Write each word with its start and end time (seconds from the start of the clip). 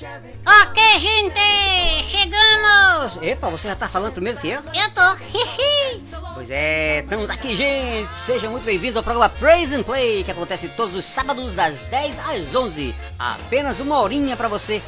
Ok, 0.00 1.00
gente! 1.00 2.08
Chegamos! 2.08 3.20
Epa, 3.20 3.50
você 3.50 3.66
já 3.66 3.74
tá 3.74 3.88
falando 3.88 4.12
primeiro 4.12 4.38
que 4.38 4.46
eu? 4.46 4.60
Eu 4.72 4.90
tô! 4.94 5.16
Pois 6.34 6.48
é, 6.52 7.00
estamos 7.00 7.28
aqui, 7.28 7.56
gente! 7.56 8.08
Sejam 8.24 8.52
muito 8.52 8.62
bem-vindos 8.62 8.96
ao 8.96 9.02
programa 9.02 9.28
Praise 9.28 9.74
and 9.74 9.82
Play, 9.82 10.22
que 10.22 10.30
acontece 10.30 10.68
todos 10.68 10.94
os 10.94 11.04
sábados 11.04 11.52
das 11.56 11.80
10 11.90 12.16
às 12.20 12.54
11. 12.54 12.94
Apenas 13.18 13.80
uma 13.80 14.00
horinha 14.00 14.36
pra 14.36 14.46
você 14.46 14.80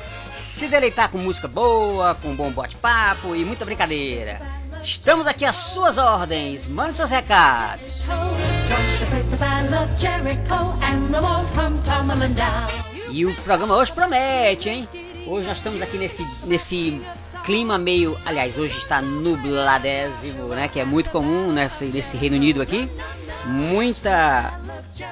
se 0.54 0.68
deleitar 0.68 1.08
com 1.10 1.18
música 1.18 1.48
boa, 1.48 2.14
com 2.14 2.28
um 2.28 2.36
bom 2.36 2.52
bate-papo 2.52 3.34
e 3.34 3.44
muita 3.44 3.64
brincadeira. 3.64 4.38
Estamos 4.80 5.26
aqui 5.26 5.44
às 5.44 5.56
suas 5.56 5.98
ordens, 5.98 6.68
mande 6.68 6.96
seus 6.96 7.10
recados. 7.10 8.00
E 13.10 13.26
o 13.26 13.34
programa 13.42 13.74
hoje 13.74 13.90
promete, 13.90 14.68
hein? 14.68 14.88
Hoje 15.30 15.46
nós 15.46 15.58
estamos 15.58 15.80
aqui 15.80 15.96
nesse, 15.96 16.26
nesse 16.44 17.00
clima 17.44 17.78
meio. 17.78 18.18
Aliás, 18.26 18.58
hoje 18.58 18.76
está 18.76 19.00
nubladésimo, 19.00 20.48
né? 20.48 20.66
Que 20.66 20.80
é 20.80 20.84
muito 20.84 21.08
comum 21.10 21.52
nesse, 21.52 21.84
nesse 21.84 22.16
Reino 22.16 22.34
Unido 22.34 22.60
aqui. 22.60 22.90
Muita. 23.46 24.58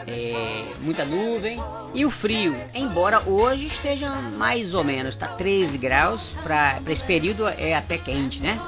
é, 0.08 0.64
muita 0.80 1.04
nuvem 1.04 1.62
e 1.94 2.04
o 2.04 2.10
frio, 2.10 2.56
embora 2.74 3.22
hoje 3.28 3.66
esteja 3.66 4.10
mais 4.10 4.74
ou 4.74 4.82
menos, 4.82 5.14
tá 5.14 5.28
13 5.28 5.78
graus, 5.78 6.34
para 6.42 6.82
esse 6.88 7.04
período 7.04 7.46
é 7.46 7.76
até 7.76 7.96
quente, 7.96 8.40
né? 8.40 8.60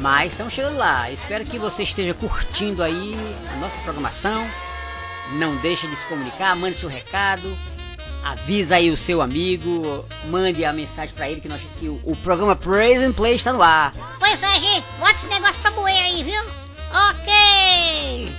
Mas 0.00 0.32
estamos 0.32 0.54
chegando 0.54 0.78
lá. 0.78 1.10
Espero 1.10 1.44
que 1.44 1.58
você 1.58 1.82
esteja 1.82 2.14
curtindo 2.14 2.82
aí 2.82 3.14
a 3.52 3.56
nossa 3.58 3.78
programação. 3.82 4.42
Não 5.32 5.54
deixe 5.56 5.86
de 5.86 5.96
se 5.96 6.06
comunicar, 6.06 6.56
mande 6.56 6.78
seu 6.78 6.88
recado, 6.88 7.54
avisa 8.22 8.76
aí 8.76 8.90
o 8.90 8.96
seu 8.96 9.20
amigo, 9.20 10.04
mande 10.26 10.64
a 10.64 10.72
mensagem 10.72 11.14
para 11.14 11.30
ele 11.30 11.40
que, 11.40 11.48
nós, 11.48 11.60
que 11.78 11.88
o, 11.88 12.00
o 12.04 12.16
programa 12.16 12.56
Praise 12.56 13.04
and 13.04 13.12
Play 13.12 13.36
está 13.36 13.52
no 13.52 13.62
ar. 13.62 13.92
Pois 14.18 14.42
é, 14.42 14.60
gente, 14.60 14.84
bota 14.98 15.12
esse 15.12 15.26
negócio 15.26 15.60
pra 15.60 15.70
moer 15.72 15.96
aí, 15.96 16.22
viu? 16.22 16.42
Ok! 16.90 18.32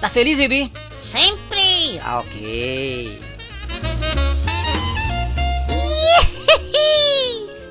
Tá 0.00 0.08
feliz, 0.08 0.38
Bibi? 0.38 0.72
Sempre! 0.98 2.00
Ah, 2.04 2.20
ok. 2.20 3.20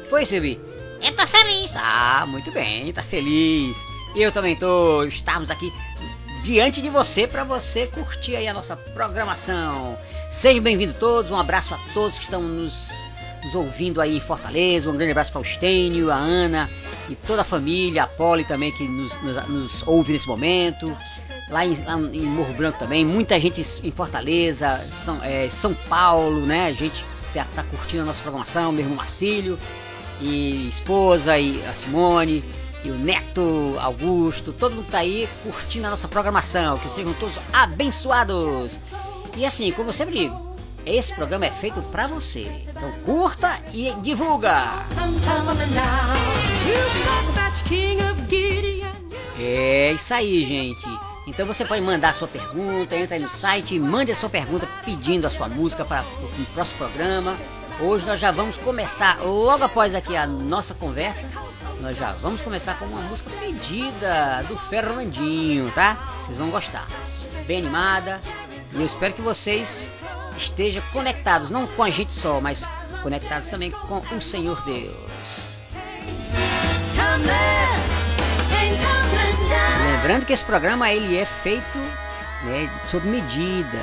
Foi, 0.10 0.26
Bibi? 0.26 0.60
Eu 1.02 1.16
tô 1.16 1.28
feliz! 1.28 1.72
Ah, 1.76 2.26
muito 2.28 2.52
bem, 2.52 2.92
tá 2.92 3.04
feliz. 3.04 3.78
Eu 4.16 4.32
também 4.32 4.56
tô. 4.56 5.04
Estamos 5.04 5.50
aqui 5.50 5.72
diante 6.48 6.82
de 6.82 6.90
você 6.90 7.28
para 7.28 7.44
você 7.44 7.88
curtir 7.88 8.38
aí 8.38 8.48
a 8.48 8.54
nossa 8.54 8.78
programação. 8.78 9.98
Sejam 10.32 10.64
bem-vindos 10.64 10.96
todos, 10.96 11.30
um 11.30 11.38
abraço 11.38 11.74
a 11.74 11.78
todos 11.94 12.18
que 12.18 12.24
estão 12.24 12.42
nos, 12.42 12.88
nos 13.44 13.54
ouvindo 13.54 14.00
aí 14.00 14.16
em 14.16 14.22
Fortaleza. 14.22 14.90
Um 14.90 14.96
grande 14.96 15.12
abraço 15.12 15.30
para 15.30 15.42
o 15.42 15.44
Stênio, 15.44 16.10
a 16.10 16.16
Ana 16.16 16.70
e 17.10 17.16
toda 17.16 17.42
a 17.42 17.44
família, 17.44 18.04
a 18.04 18.08
Polly 18.08 18.46
também 18.46 18.72
que 18.72 18.88
nos, 18.88 19.12
nos, 19.22 19.48
nos 19.50 19.84
ouve 19.86 20.14
nesse 20.14 20.26
momento. 20.26 20.98
Lá 21.50 21.66
em, 21.66 21.76
lá 21.84 22.00
em 22.00 22.22
Morro 22.22 22.54
Branco 22.54 22.80
também, 22.80 23.06
muita 23.06 23.38
gente 23.38 23.66
em 23.84 23.92
Fortaleza, 23.92 24.70
São, 25.04 25.22
é, 25.22 25.50
São 25.50 25.74
Paulo, 25.74 26.46
né? 26.46 26.68
A 26.68 26.72
gente 26.72 27.04
tá, 27.34 27.46
tá 27.54 27.64
curtindo 27.64 28.04
a 28.04 28.06
nossa 28.06 28.22
programação, 28.22 28.72
meu 28.72 28.86
irmão 28.86 28.96
Marcílio 28.96 29.60
e 30.22 30.70
esposa 30.70 31.38
e 31.38 31.62
a 31.68 31.74
Simone 31.74 32.42
e 32.88 32.92
o 32.92 32.98
neto 32.98 33.76
Augusto, 33.80 34.54
todo 34.54 34.76
mundo 34.76 34.88
tá 34.90 35.00
aí 35.00 35.28
curtindo 35.44 35.88
a 35.88 35.90
nossa 35.90 36.08
programação, 36.08 36.78
que 36.78 36.90
sejam 36.90 37.14
todos 37.16 37.38
abençoados. 37.52 38.80
E 39.36 39.46
assim, 39.46 39.70
como 39.74 39.90
eu 39.90 39.94
sempre 39.94 40.18
digo, 40.18 40.56
esse 40.86 41.14
programa 41.14 41.46
é 41.46 41.52
feito 41.52 41.82
pra 41.92 42.08
você. 42.08 42.50
Então 42.70 42.90
curta 43.04 43.60
e 43.74 43.92
divulga. 44.02 44.84
É 49.38 49.92
isso 49.92 50.14
aí, 50.14 50.46
gente. 50.46 50.88
Então 51.28 51.46
você 51.46 51.66
pode 51.66 51.82
mandar 51.82 52.12
a 52.12 52.14
sua 52.14 52.28
pergunta, 52.30 52.96
entra 52.96 53.18
aí 53.18 53.22
no 53.22 53.30
site 53.30 53.78
mande 53.78 54.14
a 54.14 54.16
sua 54.16 54.30
pergunta 54.30 54.66
pedindo 54.86 55.28
a 55.28 55.30
sua 55.30 55.50
música 55.50 55.84
para 55.84 56.04
o 56.04 56.46
próximo 56.54 56.78
programa. 56.78 57.36
Hoje 57.80 58.08
nós 58.08 58.20
já 58.20 58.32
vamos 58.32 58.58
começar, 58.58 59.20
logo 59.22 59.64
após 59.64 59.94
aqui 59.94 60.16
a 60.16 60.26
nossa 60.26 60.74
conversa, 60.74 61.28
nós 61.80 61.96
já 61.96 62.12
vamos 62.14 62.42
começar 62.42 62.74
com 62.80 62.86
uma 62.86 63.02
música 63.02 63.30
pedida 63.40 64.44
do 64.48 64.58
Fernandinho, 64.58 65.72
tá? 65.72 65.94
Vocês 66.26 66.40
vão 66.40 66.50
gostar. 66.50 66.88
Bem 67.46 67.60
animada. 67.60 68.20
E 68.74 68.78
eu 68.78 68.86
espero 68.86 69.14
que 69.14 69.22
vocês 69.22 69.92
estejam 70.36 70.82
conectados, 70.92 71.52
não 71.52 71.68
com 71.68 71.84
a 71.84 71.90
gente 71.92 72.12
só, 72.12 72.42
mas 72.42 72.64
conectados 73.04 73.48
também 73.50 73.70
com 73.70 74.00
o 74.16 74.22
Senhor 74.24 74.60
Deus. 74.66 74.96
Lembrando 79.86 80.26
que 80.26 80.34
esse 80.34 80.44
programa 80.44 80.92
ele 80.92 81.16
é 81.16 81.26
feito 81.26 81.78
né, 82.44 82.70
sob 82.90 83.08
medida, 83.08 83.78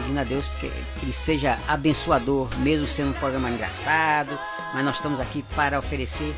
pedindo 0.00 0.18
a 0.18 0.24
Deus 0.24 0.46
que, 0.48 0.68
que 0.68 1.04
ele 1.04 1.12
seja 1.12 1.58
abençoador, 1.68 2.48
mesmo 2.60 2.86
sendo 2.86 3.10
um 3.10 3.14
programa 3.14 3.50
engraçado, 3.50 4.38
mas 4.72 4.84
nós 4.84 4.96
estamos 4.96 5.20
aqui 5.20 5.42
para 5.54 5.78
oferecer 5.78 6.34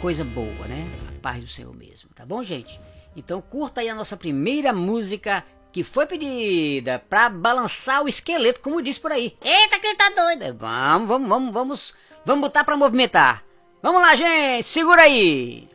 coisa 0.00 0.24
boa, 0.24 0.66
né? 0.66 0.88
A 1.08 1.20
paz 1.20 1.42
do 1.42 1.48
Senhor 1.48 1.74
mesmo, 1.74 2.08
tá 2.14 2.24
bom, 2.24 2.42
gente? 2.42 2.80
Então 3.14 3.40
curta 3.40 3.80
aí 3.80 3.88
a 3.88 3.94
nossa 3.94 4.16
primeira 4.16 4.72
música 4.72 5.44
que 5.70 5.82
foi 5.82 6.06
pedida 6.06 6.98
para 7.10 7.28
balançar 7.28 8.02
o 8.02 8.08
esqueleto, 8.08 8.60
como 8.60 8.82
disse 8.82 9.00
por 9.00 9.12
aí. 9.12 9.36
Eita, 9.42 9.78
que 9.78 9.86
ele 9.86 9.96
tá 9.96 10.08
doido! 10.10 10.56
Vamos, 10.58 11.08
vamos, 11.08 11.28
vamos, 11.28 11.52
vamos, 11.52 11.94
vamos 12.24 12.40
botar 12.40 12.64
para 12.64 12.76
movimentar. 12.76 13.44
Vamos 13.82 14.00
lá, 14.00 14.16
gente, 14.16 14.66
segura 14.66 15.02
aí. 15.02 15.68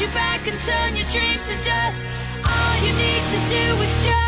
your 0.00 0.10
back 0.10 0.46
and 0.46 0.60
turn 0.60 0.94
your 0.94 1.06
dreams 1.08 1.42
to 1.48 1.56
dust. 1.64 2.06
All 2.44 2.76
you 2.86 2.92
need 2.92 3.24
to 3.32 3.38
do 3.50 3.82
is 3.82 4.04
just. 4.04 4.27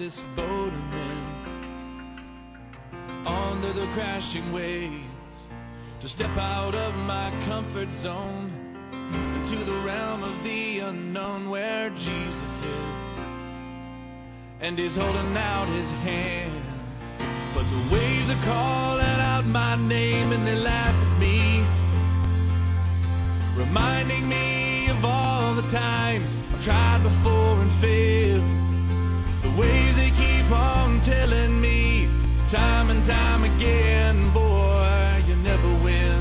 This 0.00 0.24
boat 0.34 0.72
I'm 0.72 0.92
in. 0.92 1.26
Under 3.26 3.68
the 3.68 3.86
crashing 3.88 4.50
waves, 4.50 5.40
to 6.00 6.08
step 6.08 6.34
out 6.38 6.74
of 6.74 6.96
my 7.04 7.30
comfort 7.40 7.92
zone 7.92 8.50
into 9.36 9.56
the 9.56 9.78
realm 9.84 10.22
of 10.22 10.42
the 10.42 10.78
unknown 10.78 11.50
where 11.50 11.90
Jesus 11.90 12.62
is. 12.62 13.02
And 14.62 14.78
he's 14.78 14.96
holding 14.96 15.36
out 15.36 15.68
his 15.68 15.90
hand. 16.08 16.64
But 17.54 17.64
the 17.64 17.92
waves 17.92 18.30
are 18.34 18.44
calling 18.46 19.20
out 19.32 19.44
my 19.48 19.76
name 19.86 20.32
and 20.32 20.46
they 20.46 20.56
laugh 20.60 20.94
at 20.94 21.20
me 21.20 21.62
reminding 23.54 24.26
me 24.30 24.88
of 24.88 25.04
all 25.04 25.52
the 25.52 25.68
times 25.68 26.38
I've 26.54 26.64
tried 26.64 27.02
before 27.02 27.60
and 27.60 27.70
failed. 27.72 28.60
The 29.42 29.50
they 29.56 29.89
on 30.52 31.00
telling 31.00 31.60
me, 31.60 32.08
time 32.48 32.90
and 32.90 33.04
time 33.04 33.44
again, 33.44 34.16
boy, 34.32 35.22
you 35.26 35.36
never 35.36 35.68
win. 35.84 36.20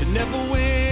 You 0.00 0.06
never 0.12 0.52
win. 0.52 0.87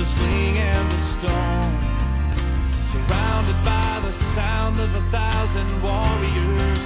A 0.00 0.04
sling 0.04 0.56
and 0.56 0.92
a 0.92 0.96
stone. 0.96 1.74
Surrounded 2.92 3.58
by 3.64 4.00
the 4.06 4.12
sound 4.12 4.78
of 4.78 4.90
a 4.94 5.04
thousand 5.10 5.68
warriors 5.82 6.82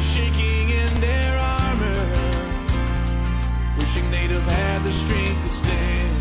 shaking 0.00 0.70
in 0.70 1.00
their 1.00 1.34
armor, 1.38 2.04
wishing 3.78 4.08
they'd 4.10 4.30
have 4.30 4.48
had 4.52 4.82
the 4.84 4.90
strength 4.90 5.42
to 5.42 5.48
stand. 5.48 6.16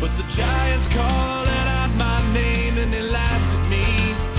But 0.00 0.10
the 0.16 0.24
giant's 0.28 0.88
calling 0.88 1.66
out 1.78 1.92
my 1.96 2.20
name 2.32 2.78
and 2.78 2.92
he 2.92 3.00
laughs 3.00 3.54
at 3.54 3.68
me 3.68 4.32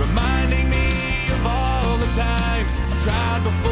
reminding 0.00 0.70
me 0.70 0.86
of 1.34 1.46
all 1.46 1.96
the 1.98 2.10
times 2.16 2.78
I've 2.78 3.04
tried 3.04 3.42
before 3.44 3.69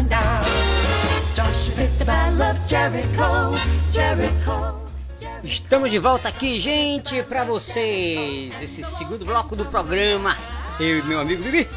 come 0.00 0.08
tumbling 0.08 0.08
down. 0.08 0.42
Joshua 1.34 1.84
at 1.84 1.98
the 1.98 2.04
battle 2.04 2.42
of 2.42 2.68
Jericho, 2.68 3.56
Jericho. 3.90 4.74
Jericho. 5.18 5.44
Estamos 5.44 5.90
de 5.90 5.98
volta 5.98 6.28
aqui, 6.28 6.58
gente, 6.58 7.22
pra 7.24 7.44
vocês. 7.44 8.54
Esse 8.62 8.84
segundo 8.84 9.24
bloco 9.24 9.56
do 9.56 9.64
programa. 9.66 10.36
Eu 10.78 10.98
e 10.98 11.02
meu 11.02 11.20
amigo 11.20 11.42
Bibi. 11.42 11.68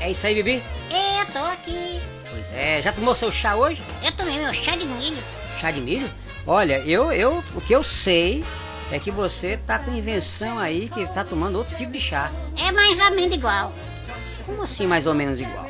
É 0.00 0.10
isso 0.10 0.26
aí, 0.26 0.34
Bibi? 0.34 0.62
Eu 0.90 1.26
tô 1.32 1.44
aqui. 1.44 2.00
Pois 2.30 2.46
é, 2.52 2.82
já 2.82 2.92
tomou 2.92 3.14
seu 3.14 3.30
chá 3.30 3.56
hoje? 3.56 3.82
Eu 4.04 4.12
tomei 4.12 4.38
meu 4.38 4.52
chá 4.52 4.76
de 4.76 4.86
milho. 4.86 5.22
Chá 5.60 5.70
de 5.70 5.80
milho? 5.80 6.08
Olha, 6.46 6.78
eu, 6.80 7.12
eu, 7.12 7.44
o 7.54 7.60
que 7.60 7.74
eu 7.74 7.84
sei 7.84 8.44
é 8.90 8.98
que 8.98 9.10
você 9.10 9.58
tá 9.58 9.78
com 9.78 9.92
invenção 9.92 10.58
aí 10.58 10.88
que 10.88 11.06
tá 11.08 11.22
tomando 11.22 11.56
outro 11.56 11.76
tipo 11.76 11.92
de 11.92 12.00
chá. 12.00 12.30
É 12.56 12.72
mais 12.72 12.98
ou 12.98 13.10
menos 13.12 13.36
igual. 13.36 13.72
Como 14.46 14.62
assim, 14.62 14.86
mais 14.86 15.06
ou 15.06 15.14
menos 15.14 15.40
igual? 15.40 15.68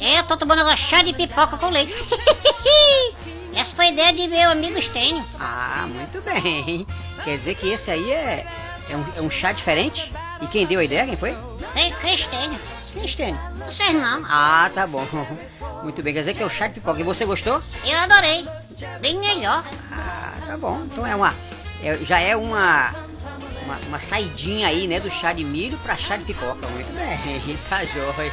Eu 0.00 0.24
tô 0.24 0.36
tomando 0.36 0.60
agora 0.60 0.76
chá 0.76 1.02
de 1.02 1.12
pipoca 1.12 1.56
com 1.56 1.68
leite. 1.70 1.94
Essa 3.54 3.76
foi 3.76 3.86
a 3.86 3.90
ideia 3.90 4.12
de 4.12 4.26
meu 4.26 4.50
amigo 4.50 4.80
Stênio. 4.82 5.24
Ah, 5.38 5.86
muito 5.88 6.20
bem. 6.22 6.86
Quer 7.22 7.38
dizer 7.38 7.54
que 7.54 7.68
esse 7.68 7.90
aí 7.90 8.10
é, 8.10 8.46
é, 8.90 8.96
um, 8.96 9.04
é 9.16 9.20
um 9.20 9.30
chá 9.30 9.52
diferente? 9.52 10.12
E 10.42 10.46
quem 10.46 10.66
deu 10.66 10.80
a 10.80 10.84
ideia? 10.84 11.06
Quem 11.06 11.16
foi? 11.16 11.36
Foi 11.72 11.90
Cristênio. 12.00 12.58
Quem 12.92 13.08
tem? 13.08 13.36
Vocês 13.66 13.92
não. 13.94 14.22
Ah, 14.28 14.70
tá 14.74 14.86
bom. 14.86 15.06
Muito 15.82 16.02
bem, 16.02 16.12
quer 16.14 16.20
dizer 16.20 16.34
que 16.34 16.42
é 16.42 16.46
o 16.46 16.50
chá 16.50 16.66
de 16.66 16.74
pipoca. 16.74 17.00
E 17.00 17.04
você 17.04 17.24
gostou? 17.24 17.60
Eu 17.84 17.98
adorei. 17.98 18.46
Bem 19.00 19.18
melhor. 19.18 19.64
Ah, 19.92 20.34
tá 20.46 20.56
bom. 20.56 20.82
Então 20.84 21.06
é 21.06 21.14
uma. 21.14 21.34
é- 21.82 21.98
já 22.04 22.18
é 22.18 22.36
uma, 22.36 22.92
uma. 23.64 23.78
Uma 23.88 23.98
saidinha 24.00 24.66
aí, 24.68 24.86
né? 24.88 24.98
Do 24.98 25.10
chá 25.10 25.32
de 25.32 25.44
milho 25.44 25.76
pra 25.78 25.96
chá 25.96 26.16
de 26.16 26.24
pipoca. 26.24 26.66
Muito 26.68 26.92
bem, 26.92 27.56
tá 27.70 27.84
joia. 27.84 28.32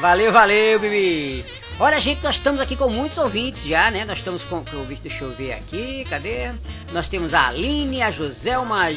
Valeu, 0.00 0.32
valeu, 0.32 0.78
Bibi. 0.80 1.44
Olha, 1.78 2.00
gente, 2.00 2.22
nós 2.22 2.36
estamos 2.36 2.60
aqui 2.60 2.76
com 2.76 2.88
muitos 2.88 3.18
ouvintes 3.18 3.64
já, 3.64 3.90
né? 3.90 4.04
Nós 4.04 4.18
estamos 4.18 4.42
com. 4.44 4.64
com 4.64 4.76
ouvinte, 4.78 5.02
deixa 5.02 5.24
eu 5.24 5.32
ver 5.32 5.52
aqui, 5.52 6.04
cadê? 6.08 6.52
Nós 6.92 7.08
temos 7.08 7.32
a 7.34 7.48
Aline, 7.48 8.02
a 8.02 8.10
Joselma, 8.10 8.84
a 8.86 8.92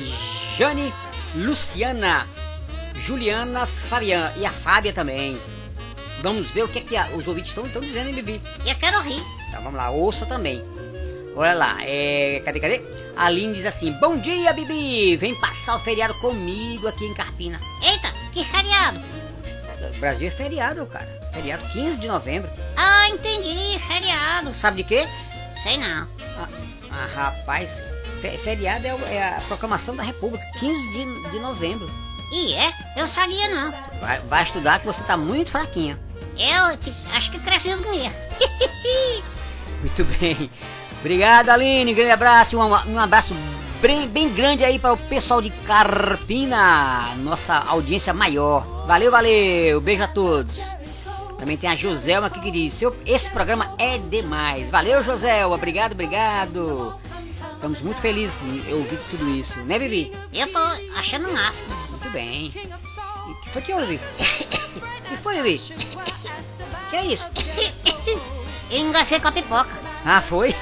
Jane, 0.57 0.93
Luciana, 1.35 2.27
Juliana, 2.95 3.65
Fabiana 3.65 4.33
e 4.37 4.45
a 4.45 4.49
Fábia 4.49 4.93
também. 4.93 5.37
Vamos 6.21 6.49
ver 6.51 6.63
o 6.63 6.67
que 6.69 6.79
é 6.79 6.81
que 6.81 6.95
a- 6.95 7.09
os 7.15 7.27
ouvintes 7.27 7.49
estão, 7.51 7.65
estão 7.65 7.81
dizendo, 7.81 8.07
hein, 8.07 8.15
Bibi? 8.15 8.41
Eu 8.65 8.75
quero 8.75 9.01
rir. 9.01 9.21
Então 9.49 9.61
vamos 9.61 9.75
lá, 9.77 9.89
ouça 9.89 10.25
também. 10.25 10.63
Olha 11.35 11.53
lá, 11.53 11.77
é. 11.81 12.41
Cadê, 12.45 12.59
cadê? 12.59 12.81
A 13.15 13.25
Aline 13.25 13.55
diz 13.55 13.65
assim: 13.65 13.91
Bom 13.93 14.17
dia, 14.17 14.53
Bibi! 14.53 15.17
Vem 15.17 15.35
passar 15.35 15.75
o 15.75 15.79
feriado 15.79 16.13
comigo 16.15 16.87
aqui 16.87 17.05
em 17.05 17.13
Carpina. 17.13 17.59
Eita, 17.81 18.13
que 18.33 18.43
feriado. 18.45 18.99
Brasil 19.99 20.27
é 20.27 20.31
feriado, 20.31 20.85
cara. 20.85 21.07
Feriado 21.33 21.67
15 21.69 21.97
de 21.97 22.07
novembro. 22.07 22.49
Ah, 22.75 23.07
entendi. 23.09 23.79
Feriado. 23.87 24.53
Sabe 24.55 24.83
de 24.83 24.89
quê? 24.89 25.07
Sei 25.61 25.77
não. 25.77 26.07
Ah, 26.37 26.47
ah, 26.91 27.07
rapaz, 27.13 27.69
fe- 28.21 28.37
feriado 28.37 28.85
é, 28.87 28.93
o- 28.93 29.05
é 29.07 29.35
a 29.37 29.41
proclamação 29.47 29.95
da 29.95 30.03
República, 30.03 30.45
15 30.59 30.79
de, 30.91 31.31
de 31.31 31.39
novembro. 31.39 31.89
E 32.31 32.53
é? 32.53 32.71
Eu 32.97 33.07
sabia 33.07 33.47
não. 33.49 33.71
Vai, 33.99 34.19
vai 34.21 34.43
estudar 34.43 34.79
que 34.79 34.85
você 34.85 35.03
tá 35.03 35.15
muito 35.15 35.51
fraquinha. 35.51 35.99
Eu 36.37 36.77
que- 36.79 36.93
acho 37.15 37.29
que 37.31 37.39
cresci 37.39 37.69
com. 37.77 37.83
Muito 39.81 40.03
bem. 40.17 40.49
Obrigado, 40.99 41.49
Aline. 41.49 41.93
Grande 41.93 42.11
abraço. 42.11 42.57
Um, 42.57 42.93
um 42.93 42.99
abraço 42.99 43.33
bem, 43.83 44.07
bem 44.07 44.33
grande 44.33 44.63
aí 44.63 44.79
para 44.79 44.93
o 44.93 44.97
pessoal 44.97 45.41
de 45.41 45.49
Carpina, 45.49 47.13
nossa 47.17 47.55
audiência 47.67 48.13
maior. 48.13 48.65
Valeu, 48.87 49.11
valeu. 49.11 49.81
Beijo 49.81 50.03
a 50.03 50.07
todos. 50.07 50.57
Também 51.37 51.57
tem 51.57 51.69
a 51.69 51.75
Joselma 51.75 52.27
aqui 52.27 52.39
que 52.39 52.49
diz: 52.49 52.73
"Seu- 52.73 52.95
Esse 53.05 53.29
programa 53.29 53.75
é 53.77 53.97
demais. 53.97 54.71
Valeu, 54.71 55.03
Joselma. 55.03 55.53
Obrigado, 55.55 55.91
obrigado. 55.91 56.95
Estamos 57.55 57.81
muito 57.81 57.99
felizes 57.99 58.41
em 58.41 58.73
ouvir 58.73 58.97
tudo 59.09 59.29
isso, 59.29 59.59
né, 59.59 59.77
Vivi? 59.77 60.13
Eu 60.33 60.49
tô 60.51 60.59
achando 60.97 61.29
máximo. 61.31 61.75
Muito 61.89 62.09
bem. 62.11 62.45
E 62.55 63.43
que 63.43 63.49
foi 63.51 63.61
que 63.61 63.73
houve? 63.73 63.99
que 65.09 65.17
foi, 65.17 65.41
Vivi? 65.41 65.59
Que 66.89 66.95
é 66.95 67.05
isso? 67.05 67.25
Eu 68.71 69.21
com 69.21 69.27
a 69.27 69.31
pipoca. 69.31 69.69
Ah, 70.05 70.21
foi? 70.21 70.55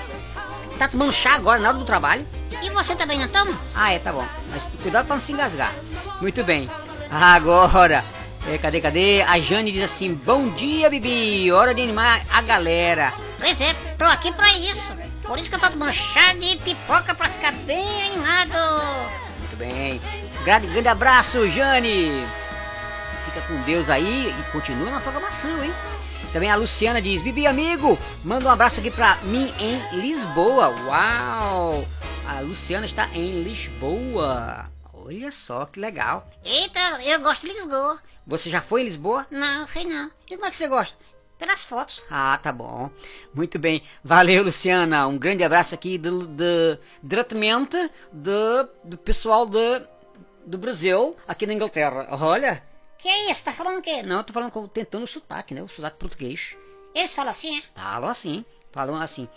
Tá 0.80 0.88
tomando 0.88 1.14
chá 1.14 1.36
agora 1.36 1.60
na 1.60 1.70
hora 1.70 1.78
do 1.78 1.86
trabalho? 1.86 2.26
E 2.62 2.70
você 2.70 2.96
também 2.96 3.20
não 3.20 3.28
toma? 3.28 3.58
Ah, 3.76 3.92
é, 3.94 4.00
tá 4.00 4.12
bom. 4.12 4.26
Mas 4.50 4.68
cuidado 4.82 5.08
pra 5.08 5.16
não 5.16 5.24
se 5.24 5.32
engasgar. 5.32 5.72
Muito 6.20 6.44
bem. 6.44 6.70
Agora, 7.10 8.04
é, 8.48 8.58
cadê, 8.58 8.82
cadê? 8.82 9.22
A 9.22 9.40
Jane 9.40 9.72
diz 9.72 9.84
assim: 9.84 10.14
Bom 10.14 10.50
dia, 10.50 10.90
Bibi. 10.90 11.52
Hora 11.52 11.74
de 11.74 11.82
animar 11.82 12.22
a 12.32 12.42
galera. 12.42 13.14
Pois 13.40 13.60
é, 13.62 13.74
tô 13.98 14.06
aqui 14.06 14.32
pra 14.34 14.52
isso. 14.52 14.92
Por 15.24 15.38
isso 15.40 15.50
que 15.50 15.56
eu 15.56 15.60
tô 15.60 15.70
tomando 15.70 15.94
chá 15.94 16.34
de 16.34 16.58
pipoca 16.58 17.16
pra 17.16 17.30
ficar 17.30 17.54
bem 17.66 18.08
animado. 18.08 18.58
Muito 19.40 19.56
bem. 19.58 20.02
Grande, 20.44 20.68
grande 20.68 20.88
abraço, 20.88 21.48
Jane. 21.48 22.26
Fica 23.26 23.42
com 23.48 23.62
Deus 23.62 23.90
aí 23.90 24.36
e 24.38 24.52
continua 24.52 24.90
na 24.92 25.00
programação, 25.00 25.64
hein? 25.64 25.72
Também 26.34 26.50
a 26.50 26.56
Luciana 26.56 27.02
diz: 27.02 27.22
Bibi, 27.22 27.46
amigo, 27.46 28.00
manda 28.24 28.48
um 28.48 28.52
abraço 28.52 28.80
aqui 28.80 28.90
pra 28.90 29.18
mim 29.24 29.52
em 29.60 30.00
Lisboa. 30.00 30.70
Uau! 30.86 31.86
A 32.26 32.40
Luciana 32.40 32.86
está 32.86 33.10
em 33.10 33.44
Lisboa. 33.44 34.72
Olha 34.94 35.30
só 35.30 35.66
que 35.66 35.78
legal. 35.78 36.30
Eita, 36.44 36.80
eu 37.04 37.20
gosto 37.20 37.46
de 37.46 37.52
Lisboa. 37.52 38.00
Você 38.26 38.50
já 38.50 38.62
foi 38.62 38.82
em 38.82 38.86
Lisboa? 38.86 39.28
Não, 39.30 39.68
sei 39.68 39.84
não. 39.84 40.10
E 40.30 40.36
como 40.36 40.46
é 40.46 40.50
que 40.50 40.56
você 40.56 40.70
gosta? 40.70 40.96
Pelas 41.38 41.66
fotos. 41.66 42.02
Ah, 42.10 42.40
tá 42.42 42.54
bom. 42.54 42.90
Muito 43.34 43.60
bem. 43.60 43.84
Valeu, 44.02 44.44
Luciana. 44.44 45.06
Um 45.08 45.18
grande 45.18 45.44
abraço 45.44 45.76
aqui 45.76 45.98
do, 45.98 46.26
do, 46.26 46.80
diretamente 47.04 47.92
do, 48.14 48.70
do 48.86 48.98
pessoal 48.98 49.46
do, 49.46 49.82
do 50.46 50.58
Brasil, 50.58 51.14
aqui 51.28 51.46
na 51.46 51.54
Inglaterra. 51.54 52.08
Olha. 52.12 52.71
Que 53.02 53.10
é 53.10 53.32
isso? 53.32 53.44
Tá 53.44 53.52
falando 53.52 53.80
o 53.80 53.82
quê? 53.82 54.04
Não, 54.04 54.18
eu 54.18 54.24
tô 54.24 54.32
falando 54.34 54.52
com, 54.52 54.68
tentando 54.68 55.04
o 55.04 55.08
sotaque, 55.08 55.54
né? 55.54 55.64
O 55.64 55.68
sotaque 55.68 55.98
português. 55.98 56.56
Eles 56.94 57.14
falam 57.14 57.32
assim, 57.32 57.58
é? 57.58 57.64
Falam 57.74 58.10
assim. 58.10 58.46
Falam 58.72 58.96
assim. 59.02 59.28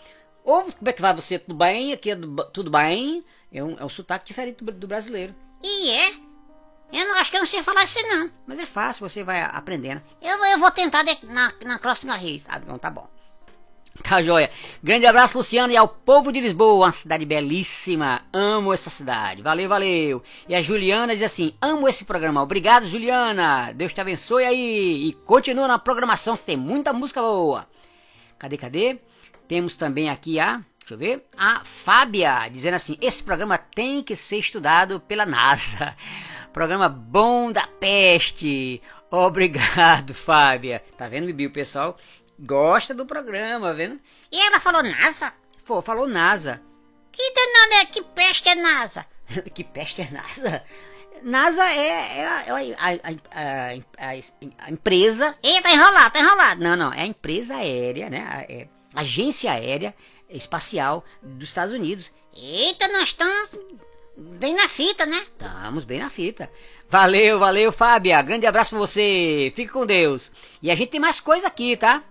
Ou 0.44 0.64
como 0.64 0.88
é 0.88 0.92
que 0.92 1.00
vai 1.00 1.14
você? 1.14 1.38
Tudo 1.38 1.54
bem? 1.56 1.92
Aqui 1.92 2.10
é 2.10 2.14
do- 2.16 2.50
tudo 2.50 2.70
bem? 2.70 3.24
É 3.52 3.62
um, 3.62 3.78
é 3.78 3.84
um 3.84 3.88
sotaque 3.88 4.26
diferente 4.26 4.62
do, 4.62 4.70
do 4.72 4.86
brasileiro. 4.86 5.34
E 5.62 5.88
é? 5.90 6.12
Eu 6.92 7.08
não 7.08 7.14
acho 7.14 7.30
que 7.30 7.36
eu 7.36 7.40
não 7.40 7.46
sei 7.46 7.62
falar 7.62 7.84
isso 7.84 7.98
não. 8.06 8.30
Mas 8.46 8.58
é 8.58 8.66
fácil, 8.66 9.08
você 9.08 9.24
vai 9.24 9.40
aprendendo. 9.40 10.02
Eu, 10.20 10.44
eu 10.44 10.58
vou 10.58 10.70
tentar 10.70 11.02
de- 11.02 11.24
na, 11.24 11.50
na 11.64 11.78
próxima 11.78 12.18
vez. 12.18 12.44
Ah, 12.46 12.58
não, 12.58 12.78
tá 12.78 12.90
bom. 12.90 13.08
Tá 14.06 14.22
joia. 14.22 14.50
Grande 14.82 15.06
abraço, 15.06 15.38
Luciano, 15.38 15.72
e 15.72 15.78
ao 15.78 15.88
povo 15.88 16.30
de 16.30 16.38
Lisboa, 16.38 16.84
uma 16.84 16.92
cidade 16.92 17.24
belíssima. 17.24 18.20
Amo 18.30 18.70
essa 18.70 18.90
cidade. 18.90 19.40
Valeu, 19.40 19.66
valeu. 19.66 20.22
E 20.46 20.54
a 20.54 20.60
Juliana 20.60 21.14
diz 21.14 21.24
assim: 21.24 21.54
amo 21.58 21.88
esse 21.88 22.04
programa. 22.04 22.42
Obrigado, 22.42 22.86
Juliana. 22.86 23.72
Deus 23.72 23.94
te 23.94 24.02
abençoe 24.02 24.44
aí. 24.44 25.08
E 25.08 25.12
continua 25.24 25.66
na 25.66 25.78
programação, 25.78 26.36
que 26.36 26.42
tem 26.42 26.56
muita 26.56 26.92
música 26.92 27.22
boa. 27.22 27.66
Cadê, 28.38 28.58
cadê? 28.58 28.98
Temos 29.48 29.74
também 29.74 30.10
aqui 30.10 30.38
a. 30.38 30.60
Deixa 30.80 30.92
eu 30.92 30.98
ver. 30.98 31.24
A 31.34 31.64
Fábia 31.64 32.46
dizendo 32.50 32.74
assim: 32.74 32.98
esse 33.00 33.24
programa 33.24 33.56
tem 33.56 34.02
que 34.02 34.14
ser 34.14 34.36
estudado 34.36 35.00
pela 35.00 35.24
NASA. 35.24 35.96
Programa 36.52 36.90
bom 36.90 37.50
da 37.50 37.66
peste. 37.66 38.82
Obrigado, 39.10 40.12
Fábia. 40.14 40.82
Tá 40.98 41.08
vendo, 41.08 41.26
Bibi? 41.26 41.46
O 41.46 41.52
pessoal 41.52 41.96
gosta 42.44 42.94
do 42.94 43.06
programa, 43.06 43.72
vendo? 43.74 44.00
E 44.30 44.40
ela 44.40 44.60
falou 44.60 44.82
NASA? 44.82 45.32
Pô, 45.64 45.80
falou 45.80 46.06
NASA. 46.06 46.60
Que 47.12 47.32
danada 47.32 47.82
é? 47.82 47.84
Que 47.86 48.02
peste 48.02 48.48
é 48.48 48.54
NASA? 48.54 49.06
que 49.54 49.64
peste 49.64 50.02
é 50.02 50.10
NASA? 50.10 50.62
NASA 51.22 51.64
é, 51.64 52.18
é 52.18 52.26
a, 52.26 52.62
é 52.64 52.74
a- 52.74 53.18
a- 53.30 54.10
a- 54.66 54.70
empresa. 54.70 55.36
Ih, 55.42 55.60
tá 55.62 55.72
enrolado, 55.72 56.12
tá 56.12 56.20
enrolado. 56.20 56.60
Não, 56.62 56.76
não, 56.76 56.92
é 56.92 57.02
a 57.02 57.06
empresa 57.06 57.56
aérea, 57.56 58.10
né? 58.10 58.26
A, 58.28 58.52
é 58.52 58.68
agência 58.94 59.50
aérea 59.52 59.94
espacial 60.28 61.04
dos 61.22 61.48
Estados 61.48 61.72
Unidos. 61.72 62.10
Eita, 62.36 62.88
nós 62.88 63.04
estamos 63.04 63.50
bem 64.16 64.54
na 64.54 64.68
fita, 64.68 65.06
né? 65.06 65.18
Estamos 65.22 65.84
bem 65.84 66.00
na 66.00 66.10
fita. 66.10 66.50
Valeu, 66.88 67.38
valeu, 67.38 67.72
Fábia. 67.72 68.20
Grande 68.20 68.46
abraço 68.46 68.70
pra 68.70 68.78
você. 68.80 69.52
Fique 69.56 69.72
com 69.72 69.86
Deus. 69.86 70.30
E 70.60 70.70
a 70.70 70.74
gente 70.74 70.90
tem 70.90 71.00
mais 71.00 71.20
coisa 71.20 71.46
aqui, 71.46 71.76
tá? 71.76 72.02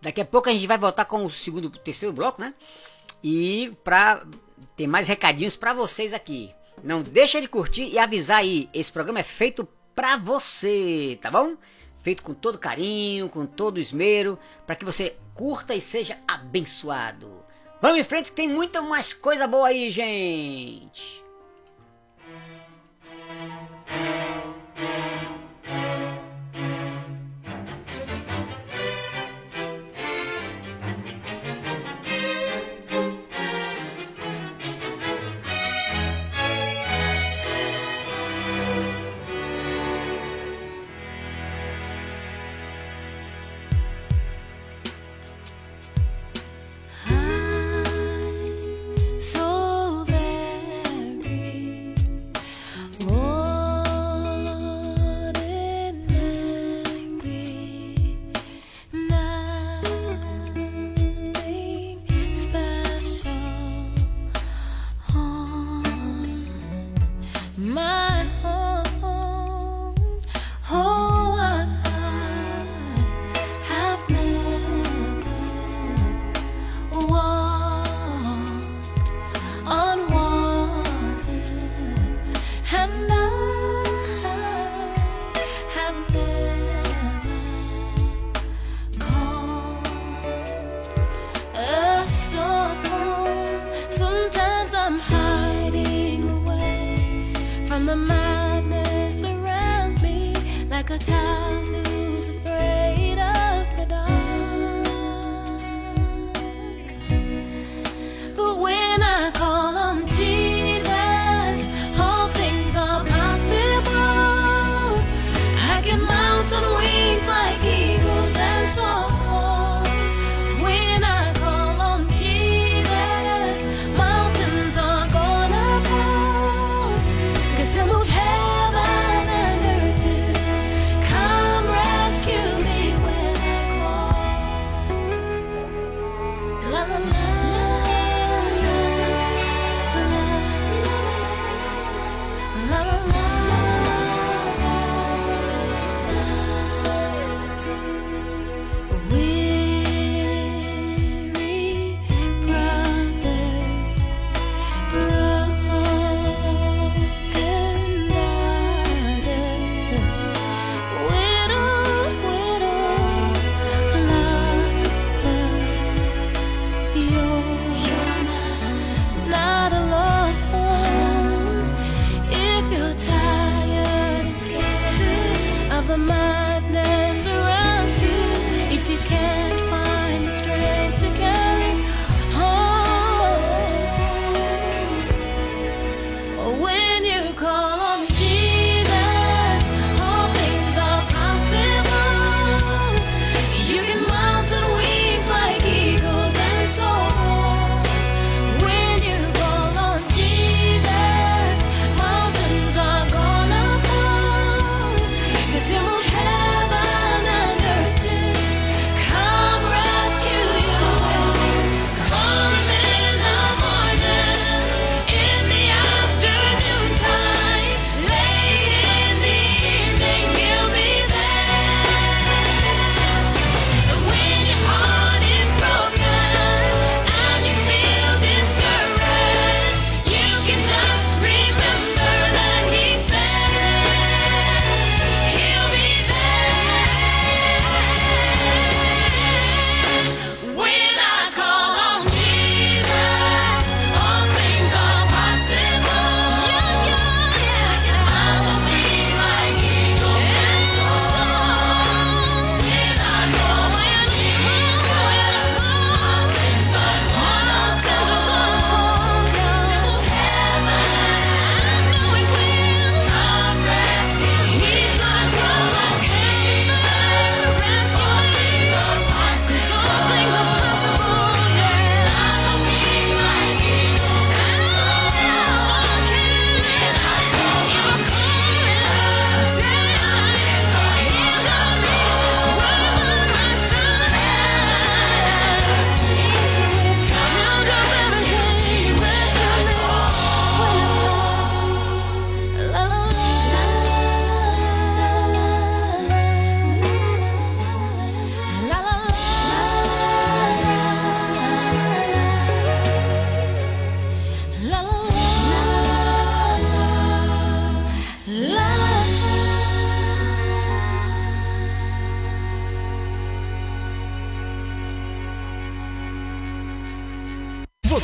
Daqui 0.00 0.20
a 0.20 0.24
pouco 0.24 0.48
a 0.48 0.52
gente 0.52 0.66
vai 0.66 0.78
voltar 0.78 1.04
com 1.04 1.24
o 1.24 1.30
segundo, 1.30 1.70
terceiro 1.70 2.14
bloco, 2.14 2.40
né? 2.40 2.54
E 3.22 3.76
pra 3.84 4.24
ter 4.76 4.86
mais 4.86 5.06
recadinhos 5.06 5.56
pra 5.56 5.74
vocês 5.74 6.14
aqui. 6.14 6.54
Não 6.82 7.02
deixa 7.02 7.40
de 7.40 7.48
curtir 7.48 7.88
e 7.88 7.98
avisar 7.98 8.38
aí. 8.38 8.68
Esse 8.72 8.90
programa 8.90 9.20
é 9.20 9.24
feito 9.24 9.68
pra 9.94 10.16
você, 10.16 11.18
tá 11.20 11.30
bom? 11.30 11.56
Feito 12.02 12.22
com 12.22 12.32
todo 12.32 12.58
carinho, 12.58 13.28
com 13.28 13.44
todo 13.44 13.78
esmero, 13.78 14.38
para 14.66 14.74
que 14.74 14.84
você 14.84 15.16
curta 15.34 15.74
e 15.74 15.80
seja 15.80 16.18
abençoado. 16.26 17.44
Vamos 17.82 18.00
em 18.00 18.04
frente 18.04 18.30
que 18.30 18.36
tem 18.36 18.48
muita 18.48 18.80
mais 18.80 19.12
coisa 19.12 19.46
boa 19.46 19.68
aí, 19.68 19.90
gente. 19.90 21.22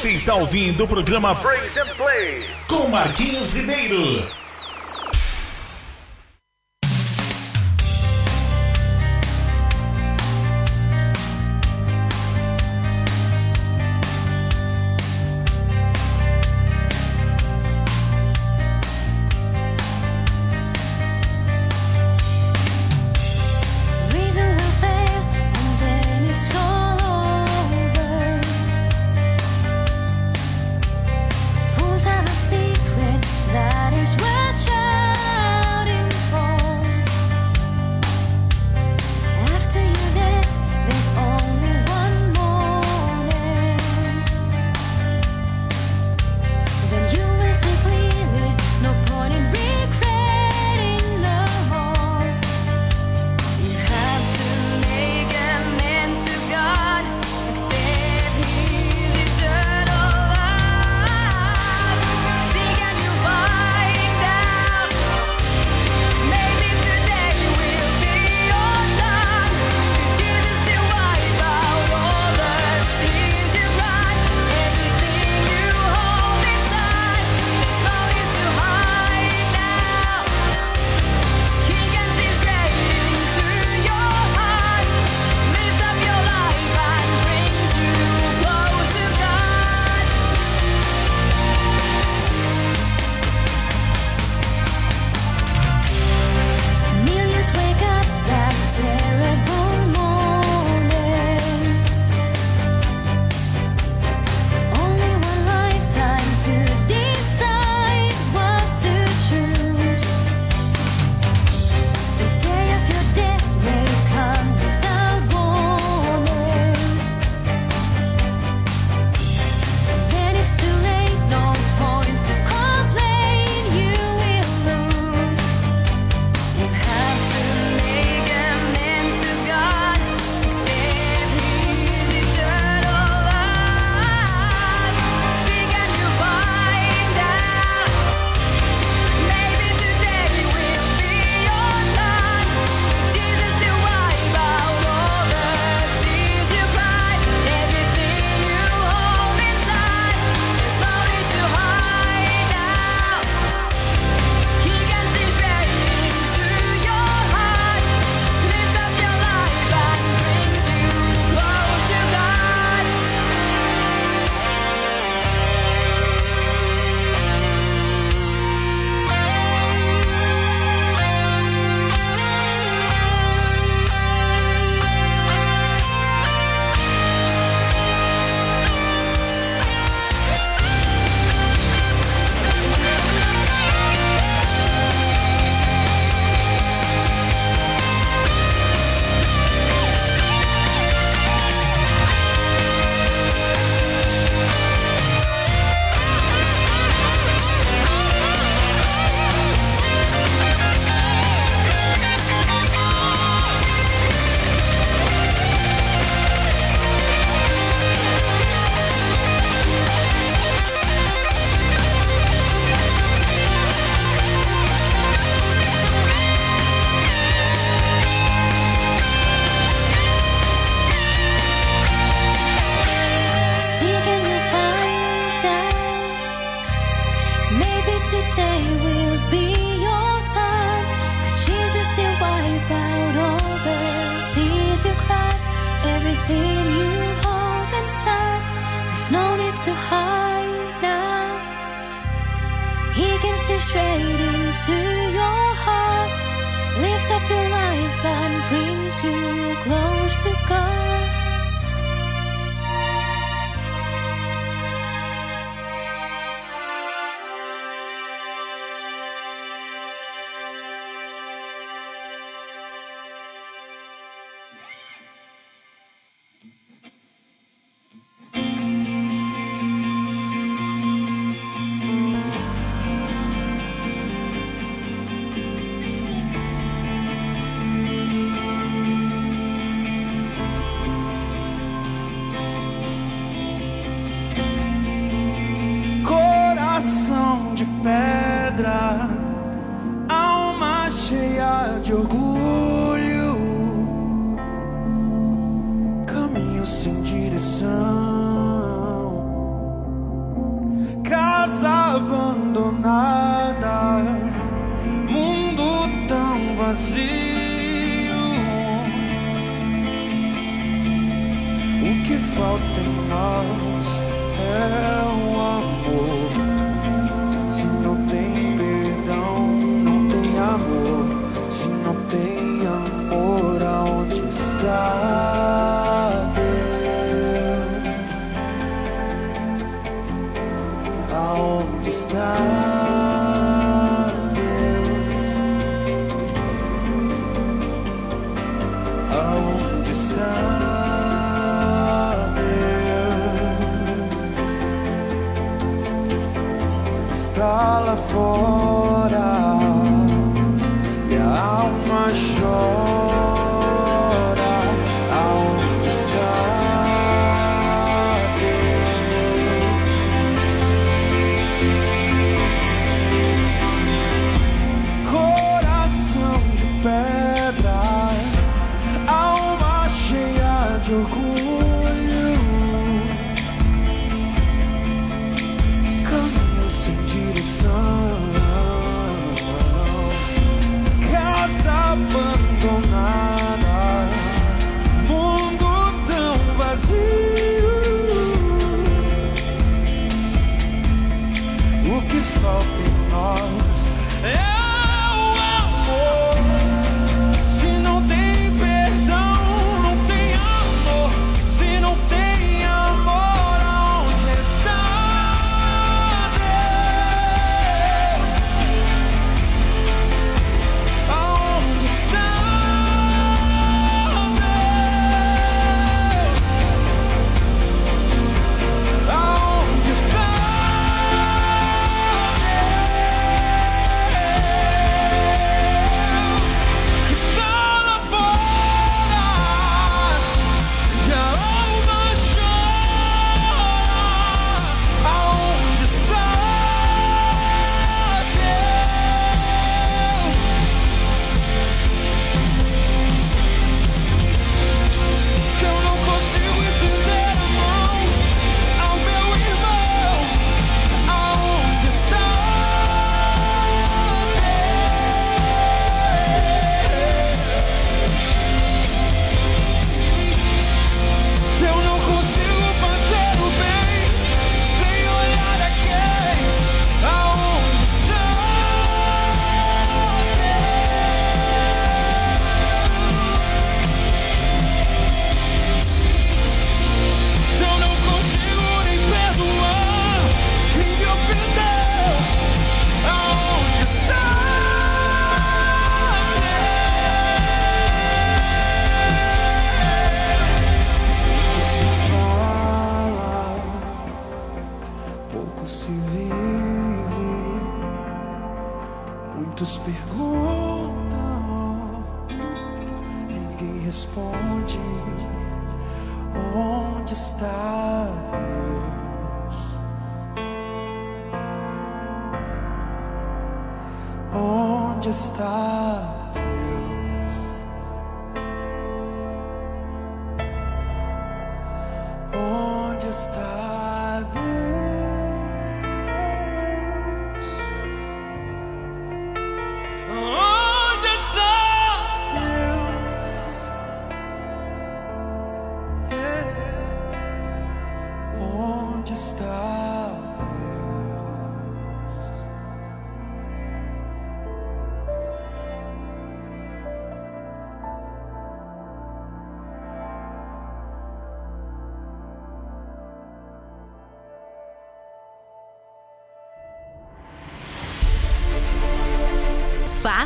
Você 0.06 0.12
está 0.12 0.36
ouvindo 0.36 0.84
o 0.84 0.86
programa 0.86 1.34
Break 1.34 1.80
and 1.80 1.94
Play 1.96 2.46
com 2.68 2.88
Marquinhos 2.90 3.56
Ribeiro. 3.56 4.45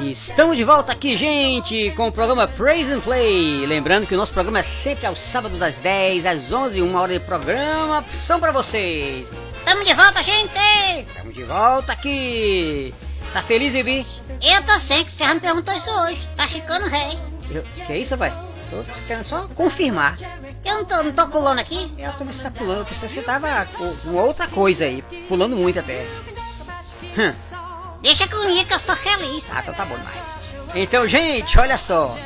Estamos 0.00 0.56
de 0.56 0.64
volta 0.64 0.92
aqui, 0.92 1.16
gente, 1.16 1.90
com 1.96 2.08
o 2.08 2.12
programa 2.12 2.46
Praise 2.46 2.92
and 2.92 3.00
Play. 3.00 3.64
Lembrando 3.66 4.06
que 4.06 4.14
o 4.14 4.18
nosso 4.18 4.32
programa 4.32 4.58
é 4.58 4.62
sempre 4.62 5.06
aos 5.06 5.20
sábados 5.20 5.58
das 5.58 5.78
10 5.78 6.26
às 6.26 6.52
11, 6.52 6.82
uma 6.82 7.00
hora 7.00 7.14
de 7.18 7.20
programa 7.24 8.04
são 8.12 8.38
pra 8.38 8.52
vocês. 8.52 9.26
Tamo 9.64 9.84
de 9.84 9.94
volta, 9.94 10.22
gente! 10.22 10.50
Estamos 11.08 11.34
de 11.34 11.42
volta 11.44 11.92
aqui. 11.92 12.94
Tá 13.32 13.42
feliz, 13.42 13.74
Ibi? 13.74 14.06
Eu 14.42 14.62
tô 14.64 14.78
sem 14.78 15.04
que 15.04 15.12
você 15.12 15.24
já 15.24 15.34
me 15.34 15.40
perguntou 15.40 15.74
isso 15.74 15.90
hoje. 15.90 16.28
Tá 16.36 16.46
ficando 16.46 16.86
rei. 16.88 17.18
Eu- 17.50 17.62
Que 17.86 17.92
é 17.92 17.98
isso, 17.98 18.16
pai? 18.18 18.32
Tô 18.70 18.82
querendo 19.06 19.24
só 19.24 19.48
confirmar. 19.54 20.16
Eu 20.64 20.74
não 20.76 20.84
tô, 20.84 21.02
não 21.02 21.12
tô 21.12 21.28
pulando 21.28 21.58
aqui. 21.60 21.90
Eu 21.98 22.12
tô 22.12 22.24
você 22.24 22.42
tá 22.42 22.50
pulando, 22.50 22.80
eu 22.80 22.84
pensei 22.84 23.08
que 23.08 23.14
você 23.14 23.22
tava 23.22 23.64
com 23.76 23.94
com 23.96 24.14
outra 24.14 24.46
coisa 24.48 24.84
aí, 24.84 25.02
pulando 25.28 25.56
muito 25.56 25.78
até. 25.78 26.04
Hum. 27.18 27.32
Deixa 28.06 28.28
comigo 28.28 28.64
que 28.64 28.72
eu 28.72 28.76
estou 28.76 28.94
feliz. 28.94 29.42
Ah, 29.50 29.58
então 29.60 29.74
tá 29.74 29.84
bom 29.84 29.96
demais. 29.96 30.16
Então, 30.76 31.08
gente, 31.08 31.58
olha 31.58 31.76
só. 31.76 32.16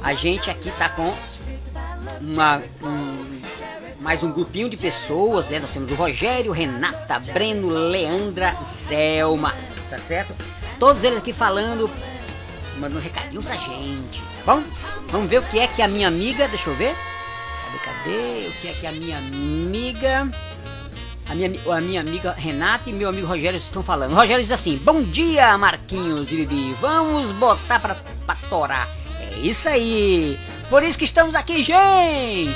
A 0.00 0.14
gente 0.14 0.48
aqui 0.48 0.70
tá 0.78 0.88
com 0.88 1.12
uma, 2.20 2.62
um- 2.80 3.40
mais 4.00 4.22
um 4.22 4.30
grupinho 4.30 4.70
de 4.70 4.76
pessoas, 4.76 5.48
né? 5.48 5.58
Nós 5.58 5.72
temos 5.72 5.90
o 5.90 5.96
Rogério, 5.96 6.52
Renata, 6.52 7.18
Breno, 7.18 7.68
Leandra, 7.68 8.54
Zelma, 8.86 9.52
tá 9.90 9.98
certo? 9.98 10.32
Todos 10.78 11.02
eles 11.02 11.18
aqui 11.18 11.32
falando, 11.32 11.90
mandando 12.76 13.00
um 13.00 13.02
recadinho 13.02 13.42
pra 13.42 13.56
gente, 13.56 14.22
tá 14.44 14.54
bom? 14.54 14.62
Vamos 15.08 15.28
ver 15.28 15.38
o 15.38 15.42
que 15.42 15.58
é 15.58 15.66
que 15.66 15.82
a 15.82 15.88
minha 15.88 16.06
amiga, 16.06 16.46
deixa 16.46 16.70
eu 16.70 16.76
ver. 16.76 16.94
Cadê, 17.64 17.78
cadê? 17.84 18.46
O 18.48 18.52
que 18.60 18.68
é 18.68 18.72
que 18.74 18.86
a 18.86 18.92
minha 18.92 19.18
amiga... 19.18 20.30
A 21.28 21.34
minha, 21.34 21.50
a 21.70 21.80
minha 21.80 22.00
amiga 22.00 22.32
Renata 22.32 22.88
e 22.88 22.92
meu 22.92 23.08
amigo 23.08 23.26
Rogério 23.26 23.58
estão 23.58 23.82
falando. 23.82 24.12
O 24.12 24.14
Rogério 24.14 24.42
diz 24.42 24.52
assim: 24.52 24.76
Bom 24.78 25.02
dia, 25.02 25.58
Marquinhos 25.58 26.30
e 26.30 26.36
Bibi. 26.36 26.76
Vamos 26.80 27.32
botar 27.32 27.80
pra, 27.80 27.96
pra 28.24 28.36
torar. 28.48 28.88
É 29.20 29.38
isso 29.38 29.68
aí. 29.68 30.38
Por 30.70 30.82
isso 30.82 30.98
que 30.98 31.04
estamos 31.04 31.34
aqui, 31.34 31.64
gente. 31.64 32.54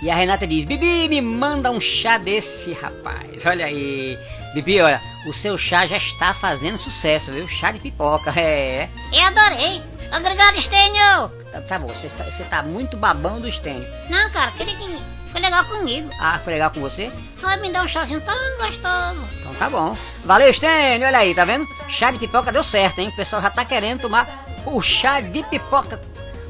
E 0.00 0.10
a 0.10 0.14
Renata 0.14 0.46
diz: 0.46 0.64
Bibi, 0.64 1.08
me 1.08 1.20
manda 1.20 1.70
um 1.70 1.80
chá 1.80 2.16
desse, 2.16 2.72
rapaz. 2.72 3.44
Olha 3.44 3.66
aí. 3.66 4.18
Bibi, 4.54 4.80
olha, 4.80 5.00
o 5.26 5.32
seu 5.32 5.58
chá 5.58 5.86
já 5.86 5.98
está 5.98 6.32
fazendo 6.32 6.78
sucesso, 6.78 7.32
viu? 7.32 7.46
Chá 7.46 7.70
de 7.70 7.80
pipoca, 7.80 8.32
é. 8.38 8.88
Eu 9.12 9.24
adorei. 9.24 9.82
Obrigado, 10.16 10.56
Estênio. 10.56 11.28
Tá, 11.50 11.60
tá 11.60 11.78
bom, 11.78 11.88
você 11.88 12.06
está, 12.06 12.24
você 12.24 12.44
tá 12.44 12.62
muito 12.62 12.96
babão 12.96 13.40
do 13.40 13.48
estênio. 13.48 13.86
Não, 14.08 14.30
cara, 14.30 14.52
queria 14.52 14.76
que 14.76 14.98
foi 15.34 15.40
legal 15.40 15.64
comigo. 15.64 16.10
Ah, 16.20 16.38
foi 16.44 16.52
legal 16.52 16.70
com 16.70 16.80
você? 16.80 17.10
Só 17.40 17.56
me 17.56 17.68
dar 17.72 17.84
um 17.84 17.88
chazinho 17.88 18.20
tão 18.20 18.36
gostoso. 18.56 19.28
Então 19.40 19.52
tá 19.54 19.68
bom. 19.68 19.96
Valeu, 20.24 20.52
Stênio. 20.52 21.08
Olha 21.08 21.18
aí, 21.18 21.34
tá 21.34 21.44
vendo? 21.44 21.66
Chá 21.88 22.12
de 22.12 22.18
pipoca 22.18 22.52
deu 22.52 22.62
certo, 22.62 23.00
hein? 23.00 23.08
O 23.08 23.16
pessoal 23.16 23.42
já 23.42 23.50
tá 23.50 23.64
querendo 23.64 24.02
tomar 24.02 24.62
o 24.64 24.80
chá 24.80 25.20
de 25.20 25.42
pipoca 25.42 26.00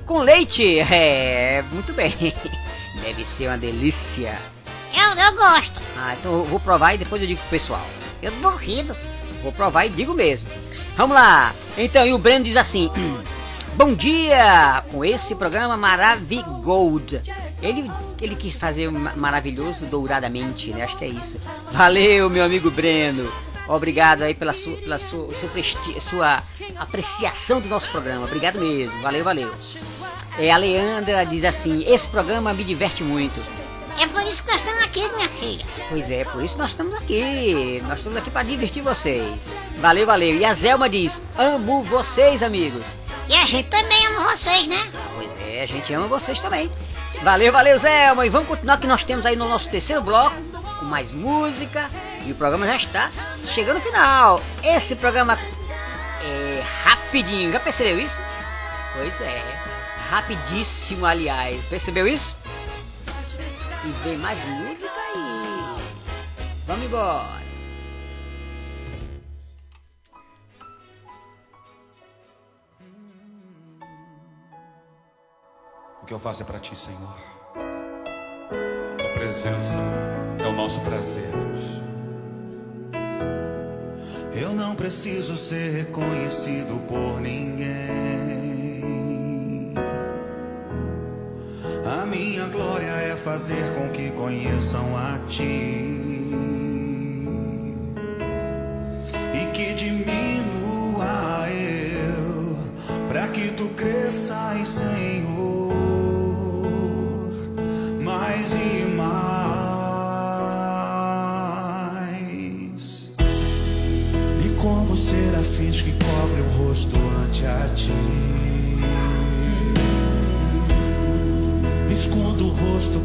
com 0.04 0.18
leite. 0.18 0.80
É, 0.80 1.64
muito 1.72 1.94
bem. 1.94 2.14
Deve 3.02 3.24
ser 3.24 3.48
uma 3.48 3.56
delícia. 3.56 4.38
Eu, 4.92 5.24
eu 5.24 5.32
gosto. 5.34 5.80
Ah, 5.96 6.14
então 6.20 6.32
eu 6.34 6.44
vou 6.44 6.60
provar 6.60 6.94
e 6.94 6.98
depois 6.98 7.22
eu 7.22 7.28
digo 7.28 7.40
pro 7.40 7.58
pessoal. 7.58 7.86
Eu 8.20 8.32
duvido. 8.32 8.94
Vou 9.42 9.50
provar 9.50 9.86
e 9.86 9.88
digo 9.88 10.12
mesmo. 10.12 10.46
Vamos 10.94 11.16
lá. 11.16 11.54
Então, 11.78 12.06
e 12.06 12.12
o 12.12 12.18
Breno 12.18 12.44
diz 12.44 12.56
assim: 12.58 12.90
Bom 13.76 13.94
dia 13.94 14.84
com 14.92 15.02
esse 15.02 15.34
programa 15.34 15.74
Maravigold. 15.74 17.22
Ele, 17.64 17.90
ele 18.20 18.36
quis 18.36 18.54
fazer 18.56 18.90
ma- 18.90 19.14
maravilhoso 19.16 19.86
douradamente, 19.86 20.70
né? 20.70 20.84
Acho 20.84 20.96
que 20.98 21.04
é 21.04 21.08
isso. 21.08 21.36
Valeu, 21.72 22.28
meu 22.28 22.44
amigo 22.44 22.70
Breno. 22.70 23.30
Obrigado 23.66 24.22
aí 24.22 24.34
pela 24.34 24.52
sua, 24.52 24.76
pela 24.76 24.98
sua, 24.98 25.28
sua, 25.34 26.00
sua 26.00 26.42
apreciação 26.76 27.60
do 27.60 27.68
nosso 27.68 27.90
programa. 27.90 28.24
Obrigado 28.26 28.60
mesmo. 28.60 29.00
Valeu, 29.00 29.24
valeu. 29.24 29.50
É, 30.38 30.50
a 30.50 30.56
Leandra 30.58 31.24
diz 31.24 31.44
assim: 31.44 31.82
Esse 31.86 32.06
programa 32.08 32.52
me 32.52 32.62
diverte 32.64 33.02
muito. 33.02 33.40
É 33.98 34.06
por 34.08 34.22
isso 34.26 34.42
que 34.42 34.50
nós 34.50 34.60
estamos 34.60 34.82
aqui, 34.82 35.08
minha 35.14 35.28
filha. 35.28 35.64
Pois 35.88 36.10
é, 36.10 36.24
por 36.24 36.42
isso 36.42 36.58
nós 36.58 36.72
estamos 36.72 36.92
aqui. 36.94 37.80
Nós 37.88 37.98
estamos 37.98 38.18
aqui 38.18 38.30
para 38.30 38.42
divertir 38.42 38.82
vocês. 38.82 39.24
Valeu, 39.78 40.04
valeu. 40.04 40.36
E 40.36 40.44
a 40.44 40.52
Zelma 40.52 40.88
diz: 40.88 41.18
Amo 41.38 41.82
vocês, 41.84 42.42
amigos. 42.42 42.84
E 43.28 43.34
a 43.34 43.46
gente 43.46 43.68
também 43.70 44.06
ama 44.08 44.30
vocês, 44.32 44.66
né? 44.66 44.86
Pois 45.14 45.30
é, 45.48 45.62
a 45.62 45.66
gente 45.66 45.90
ama 45.94 46.06
vocês 46.08 46.38
também. 46.42 46.70
Valeu, 47.24 47.50
valeu, 47.50 47.78
Zelma. 47.78 48.26
E 48.26 48.28
vamos 48.28 48.46
continuar 48.46 48.76
que 48.78 48.86
nós 48.86 49.02
temos 49.02 49.24
aí 49.24 49.34
no 49.34 49.48
nosso 49.48 49.70
terceiro 49.70 50.02
bloco 50.02 50.36
com 50.78 50.84
mais 50.84 51.10
música. 51.10 51.88
E 52.26 52.30
o 52.30 52.34
programa 52.34 52.66
já 52.66 52.76
está 52.76 53.10
chegando 53.54 53.76
ao 53.76 53.82
final. 53.82 54.42
Esse 54.62 54.94
programa 54.94 55.38
é 56.22 56.62
rapidinho. 56.84 57.50
Já 57.50 57.60
percebeu 57.60 57.98
isso? 57.98 58.18
Pois 58.92 59.18
é. 59.22 59.42
Rapidíssimo, 60.10 61.06
aliás. 61.06 61.64
Percebeu 61.64 62.06
isso? 62.06 62.36
E 63.84 63.88
vem 64.06 64.18
mais 64.18 64.38
música 64.44 64.92
aí. 64.92 65.76
Vamos 66.66 66.84
embora. 66.84 67.43
O 76.04 76.06
que 76.06 76.12
eu 76.12 76.20
faço 76.20 76.42
é 76.42 76.44
para 76.44 76.58
ti, 76.58 76.76
Senhor. 76.76 77.16
A 77.56 78.96
tua 78.98 79.08
presença 79.14 79.78
é 80.38 80.46
o 80.46 80.52
nosso 80.52 80.78
prazer, 80.82 81.30
Deus. 81.30 81.62
Eu 84.34 84.54
não 84.54 84.74
preciso 84.74 85.34
ser 85.34 85.70
reconhecido 85.70 86.78
por 86.86 87.22
ninguém. 87.22 87.72
A 91.86 92.04
minha 92.04 92.48
glória 92.48 92.84
é 92.84 93.16
fazer 93.16 93.74
com 93.74 93.88
que 93.88 94.10
conheçam 94.10 94.94
a 94.94 95.18
ti. 95.26 95.40
E 99.32 99.46
que 99.54 99.72
diminua 99.72 101.48
eu, 101.48 102.58
para 103.08 103.26
que 103.28 103.52
tu 103.52 103.68
cresças, 103.68 104.68
Senhor, 104.68 105.23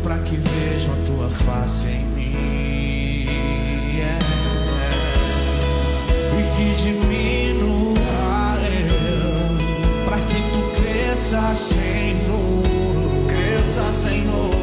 para 0.04 0.20
que 0.20 0.36
vejam 0.36 0.94
a 0.94 0.98
tua 1.06 1.30
face 1.30 1.88
em 1.88 2.06
mim. 2.06 3.26
Yeah. 3.96 4.20
E 6.38 6.44
que 6.56 6.76
diminua 6.82 7.98
eu, 8.66 10.06
para 10.06 10.20
que 10.22 10.42
tu 10.52 10.62
cresças, 10.82 11.58
Senhor. 11.60 12.64
Cresça, 13.28 13.92
Senhor, 14.08 14.59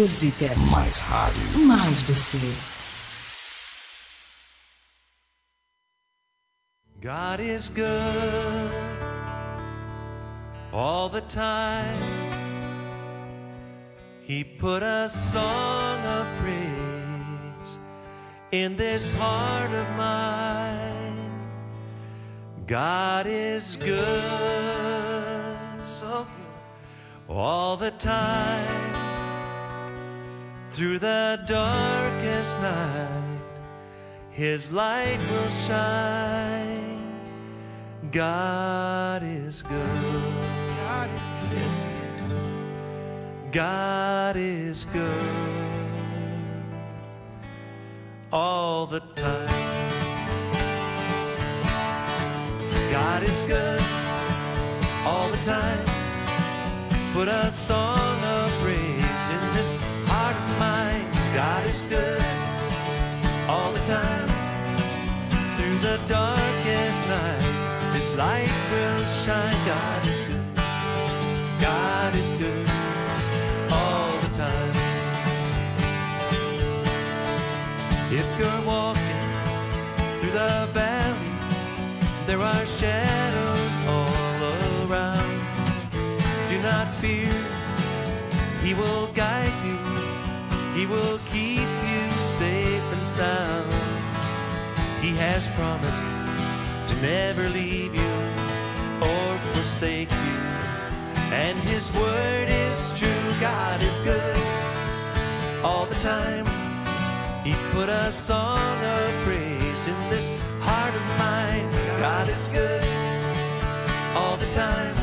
música. 0.00 0.54
Mais 0.70 0.98
rádio. 0.98 1.58
Mais 1.58 2.00
você. 2.02 2.38
God 7.02 7.40
is 7.40 7.68
good. 7.68 8.90
all 10.72 11.08
the 11.08 11.22
time. 11.22 11.98
He 14.22 14.44
put 14.44 14.82
a 14.82 15.08
song 15.08 15.98
of 16.04 16.26
praise 16.40 17.78
in 18.52 18.76
this 18.76 19.10
heart 19.12 19.72
of 19.72 19.88
mine. 19.96 21.30
God 22.66 23.26
is 23.26 23.76
good, 23.76 23.96
so 25.80 26.24
good, 26.24 27.34
all 27.34 27.76
the 27.76 27.90
time. 27.92 28.99
Through 30.70 31.00
the 31.00 31.42
darkest 31.46 32.58
night, 32.60 33.40
His 34.30 34.70
light 34.70 35.18
will 35.30 35.50
shine. 35.50 37.04
God 38.12 39.22
is 39.24 39.62
good. 39.62 40.02
God 40.86 41.10
is 41.10 41.24
good. 41.50 41.58
Yes. 41.58 41.86
God 43.52 44.36
is 44.36 44.84
good 44.92 45.60
all 48.32 48.86
the 48.86 49.00
time. 49.16 49.90
God 52.92 53.22
is 53.24 53.42
good 53.42 53.82
all 55.04 55.28
the 55.30 55.36
time. 55.38 55.84
Put 57.12 57.26
a 57.26 57.50
song 57.50 58.09
good 61.90 62.22
all 63.48 63.72
the 63.72 63.84
time. 63.96 64.28
Through 65.56 65.78
the 65.88 65.98
darkest 66.06 67.00
night, 67.08 67.42
His 67.92 68.14
light 68.14 68.54
will 68.70 69.02
shine. 69.24 69.58
God 69.66 70.06
is 70.06 70.20
good. 70.28 70.46
God 71.60 72.14
is 72.14 72.30
good 72.38 72.68
all 73.72 74.12
the 74.24 74.30
time. 74.44 74.74
If 78.20 78.28
you're 78.38 78.62
walking 78.64 79.28
through 80.20 80.34
the 80.42 80.68
valley, 80.72 81.32
there 82.26 82.40
are 82.40 82.66
shadows 82.66 83.74
all 83.94 84.40
around. 84.86 85.38
Do 86.48 86.56
not 86.62 86.86
fear, 87.00 87.34
He 88.62 88.74
will 88.74 89.08
guide 89.08 89.58
you, 89.66 89.78
He 90.78 90.86
will 90.86 91.18
keep 91.32 91.49
sound. 93.10 93.66
He 95.02 95.10
has 95.16 95.48
promised 95.58 96.04
to 96.88 96.94
never 97.02 97.48
leave 97.48 97.92
you 97.92 98.14
or 99.02 99.28
forsake 99.52 100.10
you. 100.10 100.38
And 101.44 101.58
His 101.58 101.92
word 101.92 102.48
is 102.48 102.78
true, 102.98 103.26
God 103.40 103.82
is 103.82 103.98
good 104.00 104.42
all 105.64 105.86
the 105.86 106.00
time. 106.14 106.46
He 107.44 107.54
put 107.72 107.88
a 107.88 108.12
song 108.12 108.76
of 108.96 109.08
praise 109.24 109.82
in 109.92 109.98
this 110.08 110.30
heart 110.60 110.94
of 110.94 111.04
mine. 111.18 111.66
God 111.98 112.28
is 112.28 112.46
good 112.48 112.84
all 114.14 114.36
the 114.36 114.50
time. 114.54 114.94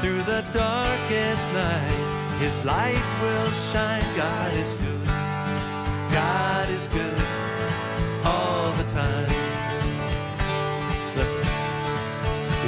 Through 0.00 0.22
the 0.22 0.42
darkest 0.54 1.44
night, 1.52 2.38
His 2.40 2.64
light 2.64 3.06
will 3.20 3.50
shine. 3.72 4.08
God 4.16 4.54
is 4.54 4.72
good. 4.72 4.97
God 6.18 6.68
is 6.70 6.88
good 6.88 7.20
all 8.24 8.72
the 8.72 8.86
time. 8.90 9.30
Listen. 11.14 11.44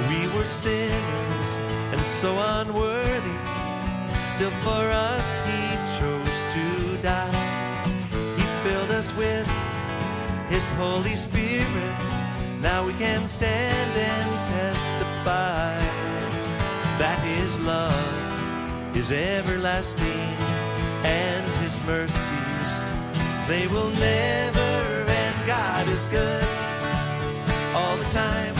We 0.08 0.20
were 0.34 0.44
sinners 0.44 1.48
and 1.92 2.00
so 2.06 2.30
unworthy. 2.58 3.38
Still 4.24 4.54
for 4.66 4.84
us 5.10 5.26
He 5.48 5.62
chose 5.98 6.38
to 6.54 6.66
die. 7.02 7.40
He 8.38 8.44
filled 8.62 8.92
us 8.92 9.12
with 9.16 9.48
His 10.48 10.68
Holy 10.82 11.16
Spirit. 11.16 11.96
Now 12.60 12.86
we 12.86 12.92
can 12.92 13.26
stand 13.26 13.92
and 14.10 14.30
testify 14.56 15.76
that 17.02 17.18
His 17.24 17.58
love 17.66 18.96
is 18.96 19.10
everlasting 19.10 20.36
and 21.02 21.44
His 21.64 21.74
mercies, 21.84 22.39
they 23.50 23.66
will 23.66 23.90
never 23.90 24.70
end. 25.08 25.36
God 25.44 25.88
is 25.88 26.06
good 26.06 26.44
all 27.74 27.96
the 27.96 28.10
time. 28.10 28.54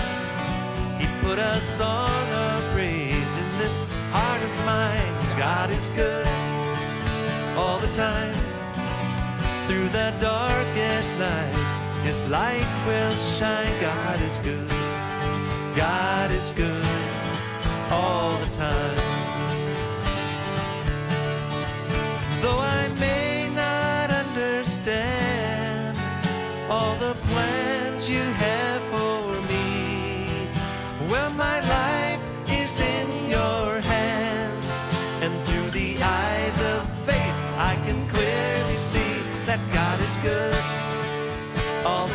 He 0.99 1.07
put 1.23 1.39
a 1.39 1.55
song 1.79 2.27
of 2.47 2.59
praise 2.75 3.33
in 3.43 3.49
this 3.59 3.77
heart 4.11 4.43
of 4.43 4.53
mine. 4.67 5.15
God 5.39 5.71
is 5.71 5.91
good 5.91 6.27
all 7.57 7.79
the 7.79 7.93
time. 7.95 8.35
Through 9.69 9.89
the 9.91 10.13
darkest 10.21 11.17
night, 11.19 11.55
His 12.03 12.19
light 12.29 12.71
will 12.89 13.17
shine. 13.39 13.75
God 13.81 14.21
is 14.21 14.37
good. 14.39 14.69
God 15.77 16.33
is 16.33 16.49
good 16.57 16.85
all 17.91 18.37
the 18.39 18.57
time. 18.57 19.10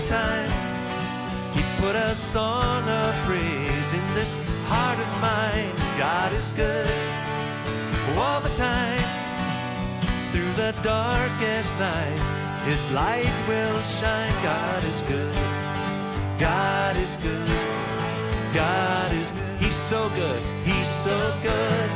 Time. 0.07 0.51
He 1.53 1.61
put 1.81 1.95
a 1.95 2.13
song 2.13 2.83
of 2.87 3.15
praise 3.25 3.93
in 3.93 4.05
this 4.13 4.35
heart 4.67 4.99
of 4.99 5.09
mine. 5.19 5.73
God 5.97 6.31
is 6.33 6.53
good 6.53 6.87
all 8.15 8.39
the 8.39 8.53
time. 8.55 9.01
Through 10.31 10.51
the 10.53 10.75
darkest 10.83 11.71
night, 11.79 12.19
His 12.65 12.91
light 12.91 13.33
will 13.47 13.79
shine. 13.81 14.33
God 14.43 14.83
is 14.83 15.01
good. 15.09 15.35
God 16.37 16.95
is 16.97 17.15
good. 17.17 17.49
God 18.53 19.11
is 19.11 19.31
He's 19.59 19.75
so 19.75 20.09
good. 20.09 20.41
He's 20.63 20.89
so 20.89 21.17
good. 21.41 21.89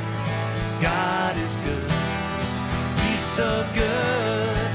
God 0.82 1.38
is 1.38 1.56
good. 1.68 1.92
He's 3.04 3.22
so 3.22 3.68
good 3.76 4.69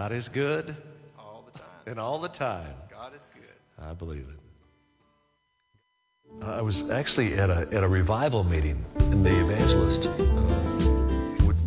God 0.00 0.12
is 0.12 0.28
good 0.30 0.74
All 1.18 1.44
the 1.52 1.58
time. 1.58 1.68
and 1.86 2.00
all 2.00 2.18
the 2.18 2.28
time. 2.28 2.74
God 2.90 3.14
is 3.14 3.28
good. 3.34 3.86
I 3.86 3.92
believe 3.92 4.26
it. 4.30 4.38
I 6.42 6.62
was 6.62 6.88
actually 6.88 7.34
at 7.34 7.50
a, 7.50 7.68
at 7.70 7.84
a 7.84 7.88
revival 7.88 8.42
meeting, 8.42 8.82
and 9.12 9.22
the 9.22 9.38
evangelist. 9.38 10.08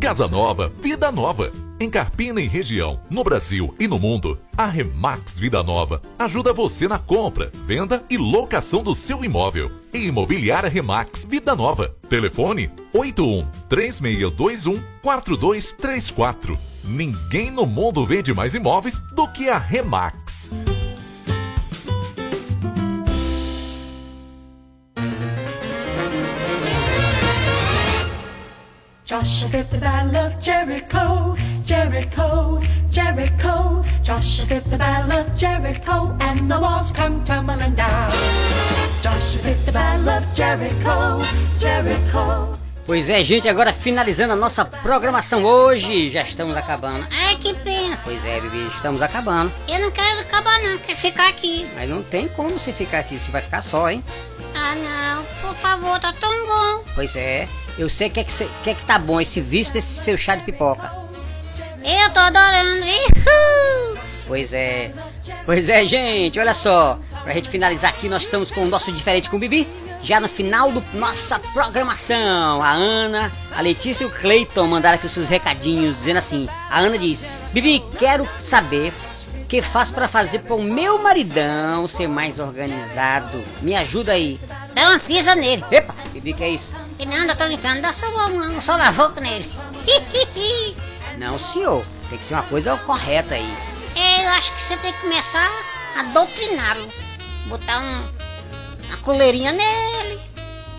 Casa 0.00 0.26
Nova, 0.26 0.68
Vida 0.68 1.12
Nova. 1.12 1.52
Em 1.78 1.88
Carpina 1.88 2.40
e 2.40 2.48
região, 2.48 2.98
no 3.08 3.22
Brasil 3.22 3.72
e 3.78 3.86
no 3.86 4.00
mundo, 4.00 4.36
a 4.58 4.66
Remax 4.66 5.38
Vida 5.38 5.62
Nova 5.62 6.02
ajuda 6.18 6.52
você 6.52 6.88
na 6.88 6.98
compra, 6.98 7.52
venda 7.64 8.02
e 8.10 8.18
locação 8.18 8.82
do 8.82 8.94
seu 8.94 9.24
imóvel. 9.24 9.70
E 9.92 10.06
Imobiliária 10.06 10.68
Remax 10.68 11.24
Vida 11.24 11.54
Nova. 11.54 11.94
Telefone 12.08 12.68
81 12.92 13.46
3621 13.68 14.82
4234. 15.02 16.73
Ninguém 16.84 17.50
no 17.50 17.66
mundo 17.66 18.04
vende 18.04 18.34
mais 18.34 18.54
imóveis 18.54 18.98
do 19.14 19.26
que 19.26 19.48
a 19.48 19.58
Remax. 19.58 20.52
Fit 29.50 29.70
the 29.70 29.78
battle 29.78 30.16
of 30.16 30.40
Jericho, 30.40 31.36
Jericho, 31.64 32.60
Jericho. 32.90 33.82
Fit 34.46 34.64
the 34.68 34.76
battle 34.76 35.12
of 35.12 35.36
Jericho, 35.36 36.16
and 36.20 36.50
the 36.50 36.58
walls 36.60 36.92
come 36.92 37.22
tumbling 37.24 37.74
down. 37.74 38.10
Fit 38.10 39.64
the 39.64 39.72
battle 39.72 40.08
of 40.08 40.34
Jericho, 40.34 41.22
Jericho. 41.58 42.63
Pois 42.86 43.08
é, 43.08 43.24
gente, 43.24 43.48
agora 43.48 43.72
finalizando 43.72 44.34
a 44.34 44.36
nossa 44.36 44.62
programação 44.62 45.42
hoje, 45.42 46.10
já 46.10 46.20
estamos 46.20 46.54
acabando. 46.54 47.06
Ai, 47.10 47.36
que 47.36 47.54
pena. 47.54 47.98
Pois 48.04 48.22
é, 48.26 48.38
bebê, 48.40 48.66
estamos 48.74 49.00
acabando. 49.00 49.50
Eu 49.66 49.80
não 49.80 49.90
quero 49.90 50.20
acabar 50.20 50.60
não, 50.60 50.76
quero 50.78 50.98
ficar 50.98 51.28
aqui. 51.28 51.66
Mas 51.74 51.88
não 51.88 52.02
tem 52.02 52.28
como 52.28 52.50
você 52.50 52.74
ficar 52.74 52.98
aqui, 52.98 53.18
você 53.18 53.30
vai 53.32 53.40
ficar 53.40 53.62
só, 53.62 53.88
hein? 53.90 54.04
Ah, 54.54 54.74
não. 54.74 55.24
Por 55.40 55.56
favor, 55.58 55.98
tá 55.98 56.12
tão 56.12 56.30
bom. 56.46 56.84
Pois 56.94 57.16
é, 57.16 57.48
eu 57.78 57.88
sei 57.88 58.10
que 58.10 58.20
é 58.20 58.24
que, 58.24 58.32
cê- 58.32 58.48
que 58.62 58.70
é 58.70 58.74
que 58.74 58.84
tá 58.84 58.98
bom 58.98 59.18
esse 59.18 59.40
vício 59.40 59.72
desse 59.72 60.04
seu 60.04 60.16
chá 60.18 60.36
de 60.36 60.42
pipoca. 60.44 60.92
Eu 61.82 62.10
tô 62.12 62.20
adorando, 62.20 62.84
hein? 62.84 63.06
Pois 64.26 64.52
é. 64.52 64.92
Pois 65.46 65.68
é, 65.70 65.84
gente, 65.86 66.38
olha 66.38 66.54
só. 66.54 66.98
Pra 67.22 67.32
gente 67.32 67.48
finalizar 67.48 67.90
aqui, 67.90 68.08
nós 68.10 68.22
estamos 68.22 68.50
com 68.50 68.62
o 68.62 68.66
nosso 68.66 68.92
diferente 68.92 69.30
com 69.30 69.36
o 69.36 69.40
Bibi. 69.40 69.66
Já 70.04 70.20
no 70.20 70.28
final 70.28 70.70
da 70.70 70.82
nossa 70.92 71.38
programação, 71.38 72.62
a 72.62 72.72
Ana, 72.72 73.32
a 73.56 73.62
Letícia 73.62 74.04
e 74.04 74.06
o 74.06 74.10
Cleiton 74.10 74.66
mandaram 74.66 74.96
aqui 74.96 75.06
os 75.06 75.12
seus 75.12 75.30
recadinhos, 75.30 75.96
dizendo 75.96 76.18
assim: 76.18 76.46
a 76.68 76.78
Ana 76.78 76.98
diz, 76.98 77.24
Bibi, 77.54 77.82
quero 77.98 78.28
saber 78.50 78.92
o 79.40 79.46
que 79.46 79.62
faço 79.62 79.94
pra 79.94 80.06
fazer 80.06 80.40
pro 80.40 80.60
meu 80.60 81.02
maridão 81.02 81.88
ser 81.88 82.06
mais 82.06 82.38
organizado. 82.38 83.42
Me 83.62 83.74
ajuda 83.74 84.12
aí. 84.12 84.38
Dá 84.74 84.90
uma 84.90 84.98
pisa 84.98 85.34
nele. 85.34 85.64
Epa, 85.70 85.94
Bibi, 86.12 86.34
que 86.34 86.44
é 86.44 86.50
isso? 86.50 86.70
E 86.98 87.06
não, 87.06 87.24
eu 87.24 87.34
tô 87.34 87.46
brincando, 87.46 87.80
dá 87.80 87.94
só 87.94 88.06
um, 88.06 88.58
um 88.58 88.60
solavoco 88.60 89.18
nele. 89.22 89.50
Não, 91.16 91.38
senhor. 91.38 91.84
Tem 92.10 92.18
que 92.18 92.26
ser 92.26 92.34
uma 92.34 92.42
coisa 92.42 92.76
correta 92.78 93.34
aí. 93.34 93.54
É, 93.94 94.24
eu 94.24 94.28
acho 94.30 94.52
que 94.54 94.62
você 94.62 94.76
tem 94.76 94.92
que 94.92 95.00
começar 95.00 95.50
a 95.96 96.02
doutriná-lo. 96.02 96.88
Botar 97.46 97.80
um, 97.80 98.23
uma 98.94 98.96
coleirinha 98.98 99.52
nele. 99.52 100.20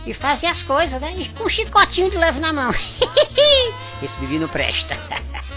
E 0.05 0.13
fazer 0.13 0.47
as 0.47 0.61
coisas, 0.61 1.01
né? 1.01 1.13
E 1.18 1.28
com 1.30 1.45
um 1.45 1.49
chicotinho 1.49 2.09
de 2.09 2.18
leve 2.18 2.39
na 2.39 2.53
mão. 2.53 2.72
Esse 4.01 4.18
Bibi 4.20 4.39
não 4.39 4.47
presta. 4.47 4.95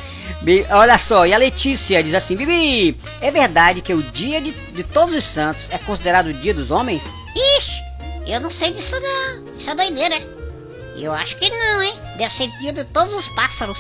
Olha 0.70 0.96
só, 0.96 1.26
e 1.26 1.34
a 1.34 1.38
Letícia 1.38 2.02
diz 2.02 2.14
assim: 2.14 2.36
Bibi, 2.36 2.98
é 3.20 3.30
verdade 3.30 3.82
que 3.82 3.92
o 3.92 4.02
dia 4.02 4.40
de, 4.40 4.52
de 4.52 4.84
Todos 4.84 5.14
os 5.14 5.24
Santos 5.24 5.68
é 5.68 5.78
considerado 5.78 6.28
o 6.28 6.32
dia 6.32 6.54
dos 6.54 6.70
homens? 6.70 7.02
Ixi, 7.34 7.72
eu 8.26 8.40
não 8.40 8.50
sei 8.50 8.72
disso 8.72 8.98
não. 8.98 9.44
Isso 9.59 9.68
é 9.68 9.74
doideira, 9.74 10.16
é? 10.16 10.38
Eu 10.96 11.12
acho 11.12 11.36
que 11.36 11.50
não, 11.50 11.82
hein? 11.82 11.94
Deve 12.16 12.32
ser 12.32 12.48
dia 12.59 12.72
de 12.72 12.84
todos 12.84 13.14
os 13.14 13.28
pássaros. 13.28 13.78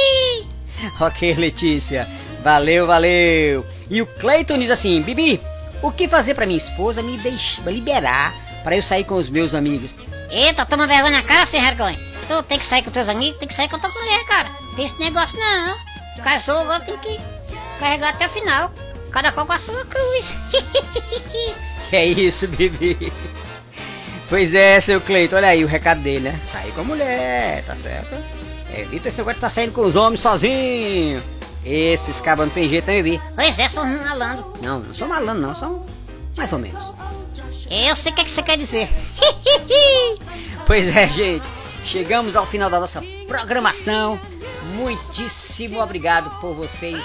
ok, 1.00 1.34
Letícia. 1.34 2.08
Valeu, 2.42 2.86
valeu. 2.86 3.66
E 3.90 4.00
o 4.00 4.06
Cleiton 4.06 4.58
diz 4.58 4.70
assim: 4.70 5.02
Bibi, 5.02 5.40
o 5.82 5.90
que 5.92 6.08
fazer 6.08 6.34
pra 6.34 6.46
minha 6.46 6.58
esposa 6.58 7.02
me 7.02 7.16
deixar 7.18 7.70
liberar 7.70 8.34
para 8.62 8.76
eu 8.76 8.82
sair 8.82 9.04
com 9.04 9.16
os 9.16 9.28
meus 9.28 9.54
amigos? 9.54 9.90
Eita, 10.30 10.66
toma 10.66 10.86
vergonha 10.86 11.18
na 11.18 11.22
cara, 11.22 11.46
sem 11.46 11.60
vergonha. 11.60 11.98
Tu 12.26 12.42
tem 12.44 12.58
que 12.58 12.64
sair 12.64 12.82
com 12.82 12.90
teus 12.90 13.08
amigos, 13.08 13.38
tem 13.38 13.48
que 13.48 13.54
sair 13.54 13.68
com 13.68 13.76
a 13.76 13.78
tua 13.78 13.90
mulher, 13.90 14.24
cara. 14.26 14.50
Tem 14.74 14.86
esse 14.86 14.98
negócio 14.98 15.38
não. 15.38 15.76
Casou, 16.22 16.58
agora 16.58 16.80
tem 16.80 16.96
que 16.98 17.20
carregar 17.78 18.10
até 18.10 18.26
o 18.26 18.30
final. 18.30 18.72
Cada 19.10 19.30
qual 19.32 19.46
com 19.46 19.52
a 19.52 19.60
sua 19.60 19.84
cruz. 19.84 20.36
Que 21.88 21.94
é 21.94 22.04
isso, 22.04 22.48
Bibi? 22.48 23.12
Pois 24.28 24.52
é, 24.52 24.80
seu 24.80 25.00
Cleiton, 25.00 25.36
olha 25.36 25.48
aí 25.48 25.64
o 25.64 25.68
recado 25.68 26.00
dele, 26.00 26.30
né? 26.30 26.40
Sair 26.50 26.72
com 26.72 26.80
a 26.80 26.84
mulher, 26.84 27.62
tá 27.64 27.76
certo? 27.76 28.16
Evita 28.76 29.08
esse 29.08 29.18
negócio 29.18 29.36
de 29.36 29.40
tá 29.40 29.48
saindo 29.48 29.72
com 29.72 29.82
os 29.82 29.94
homens 29.94 30.20
sozinho. 30.20 31.22
Esses 31.66 32.20
cabas 32.20 32.46
não 32.46 32.54
tem 32.54 32.68
jeito, 32.68 32.86
né, 32.86 33.02
pois 33.34 33.58
é, 33.58 33.68
um 33.80 34.04
malandro. 34.04 34.52
Não, 34.62 34.78
não 34.78 34.94
sou 34.94 35.08
malandro, 35.08 35.42
não, 35.42 35.56
são 35.56 35.84
mais 36.36 36.52
ou 36.52 36.60
menos. 36.60 36.82
Eu 37.68 37.96
sei 37.96 38.12
o 38.12 38.14
que, 38.14 38.20
é 38.20 38.24
que 38.24 38.30
você 38.30 38.42
quer 38.42 38.56
dizer. 38.56 38.88
Pois 40.66 40.96
é, 40.96 41.08
gente. 41.08 41.46
Chegamos 41.84 42.34
ao 42.34 42.44
final 42.44 42.68
da 42.68 42.80
nossa 42.80 43.00
programação. 43.28 44.20
Muitíssimo 44.74 45.80
obrigado 45.80 46.28
por 46.40 46.54
vocês 46.54 47.04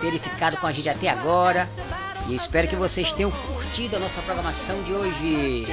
terem 0.00 0.18
ficado 0.18 0.58
com 0.58 0.66
a 0.66 0.72
gente 0.72 0.88
até 0.88 1.08
agora. 1.08 1.68
E 2.28 2.36
espero 2.36 2.68
que 2.68 2.76
vocês 2.76 3.10
tenham 3.12 3.30
curtido 3.30 3.96
a 3.96 3.98
nossa 3.98 4.20
programação 4.20 4.82
de 4.82 4.92
hoje. 4.92 5.64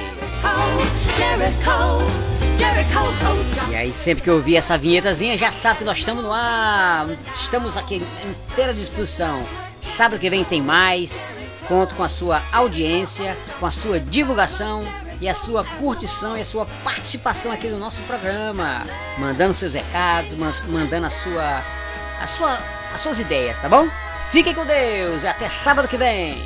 E 3.70 3.74
aí, 3.76 3.92
sempre 3.92 4.24
que 4.24 4.30
eu 4.30 4.36
ouvir 4.36 4.56
essa 4.56 4.78
vinhetazinha, 4.78 5.36
já 5.36 5.52
sabe 5.52 5.80
que 5.80 5.84
nós 5.84 5.98
estamos 5.98 6.24
no 6.24 6.32
ar. 6.32 7.06
Estamos 7.42 7.76
aqui 7.76 7.96
em 7.96 8.30
inteira 8.30 8.72
disposição. 8.72 9.42
Sábado 9.82 10.18
que 10.18 10.30
vem 10.30 10.44
tem 10.44 10.62
mais. 10.62 11.22
Conto 11.68 11.94
com 11.94 12.02
a 12.02 12.08
sua 12.08 12.40
audiência, 12.50 13.36
com 13.60 13.66
a 13.66 13.70
sua 13.70 14.00
divulgação 14.00 14.82
e 15.20 15.28
a 15.28 15.34
sua 15.34 15.62
curtição 15.62 16.38
e 16.38 16.40
a 16.40 16.44
sua 16.44 16.64
participação 16.82 17.52
aqui 17.52 17.68
no 17.68 17.78
nosso 17.78 18.00
programa. 18.02 18.86
Mandando 19.18 19.52
seus 19.52 19.74
recados, 19.74 20.32
mandando 20.68 21.06
a 21.06 21.10
sua, 21.10 21.62
a 22.22 22.26
sua, 22.26 22.58
as 22.94 23.00
suas 23.02 23.18
ideias, 23.20 23.60
tá 23.60 23.68
bom? 23.68 23.86
Fiquem 24.36 24.52
com 24.52 24.66
Deus 24.66 25.22
e 25.22 25.26
até 25.26 25.48
sábado 25.48 25.88
que 25.88 25.96
vem. 25.96 26.36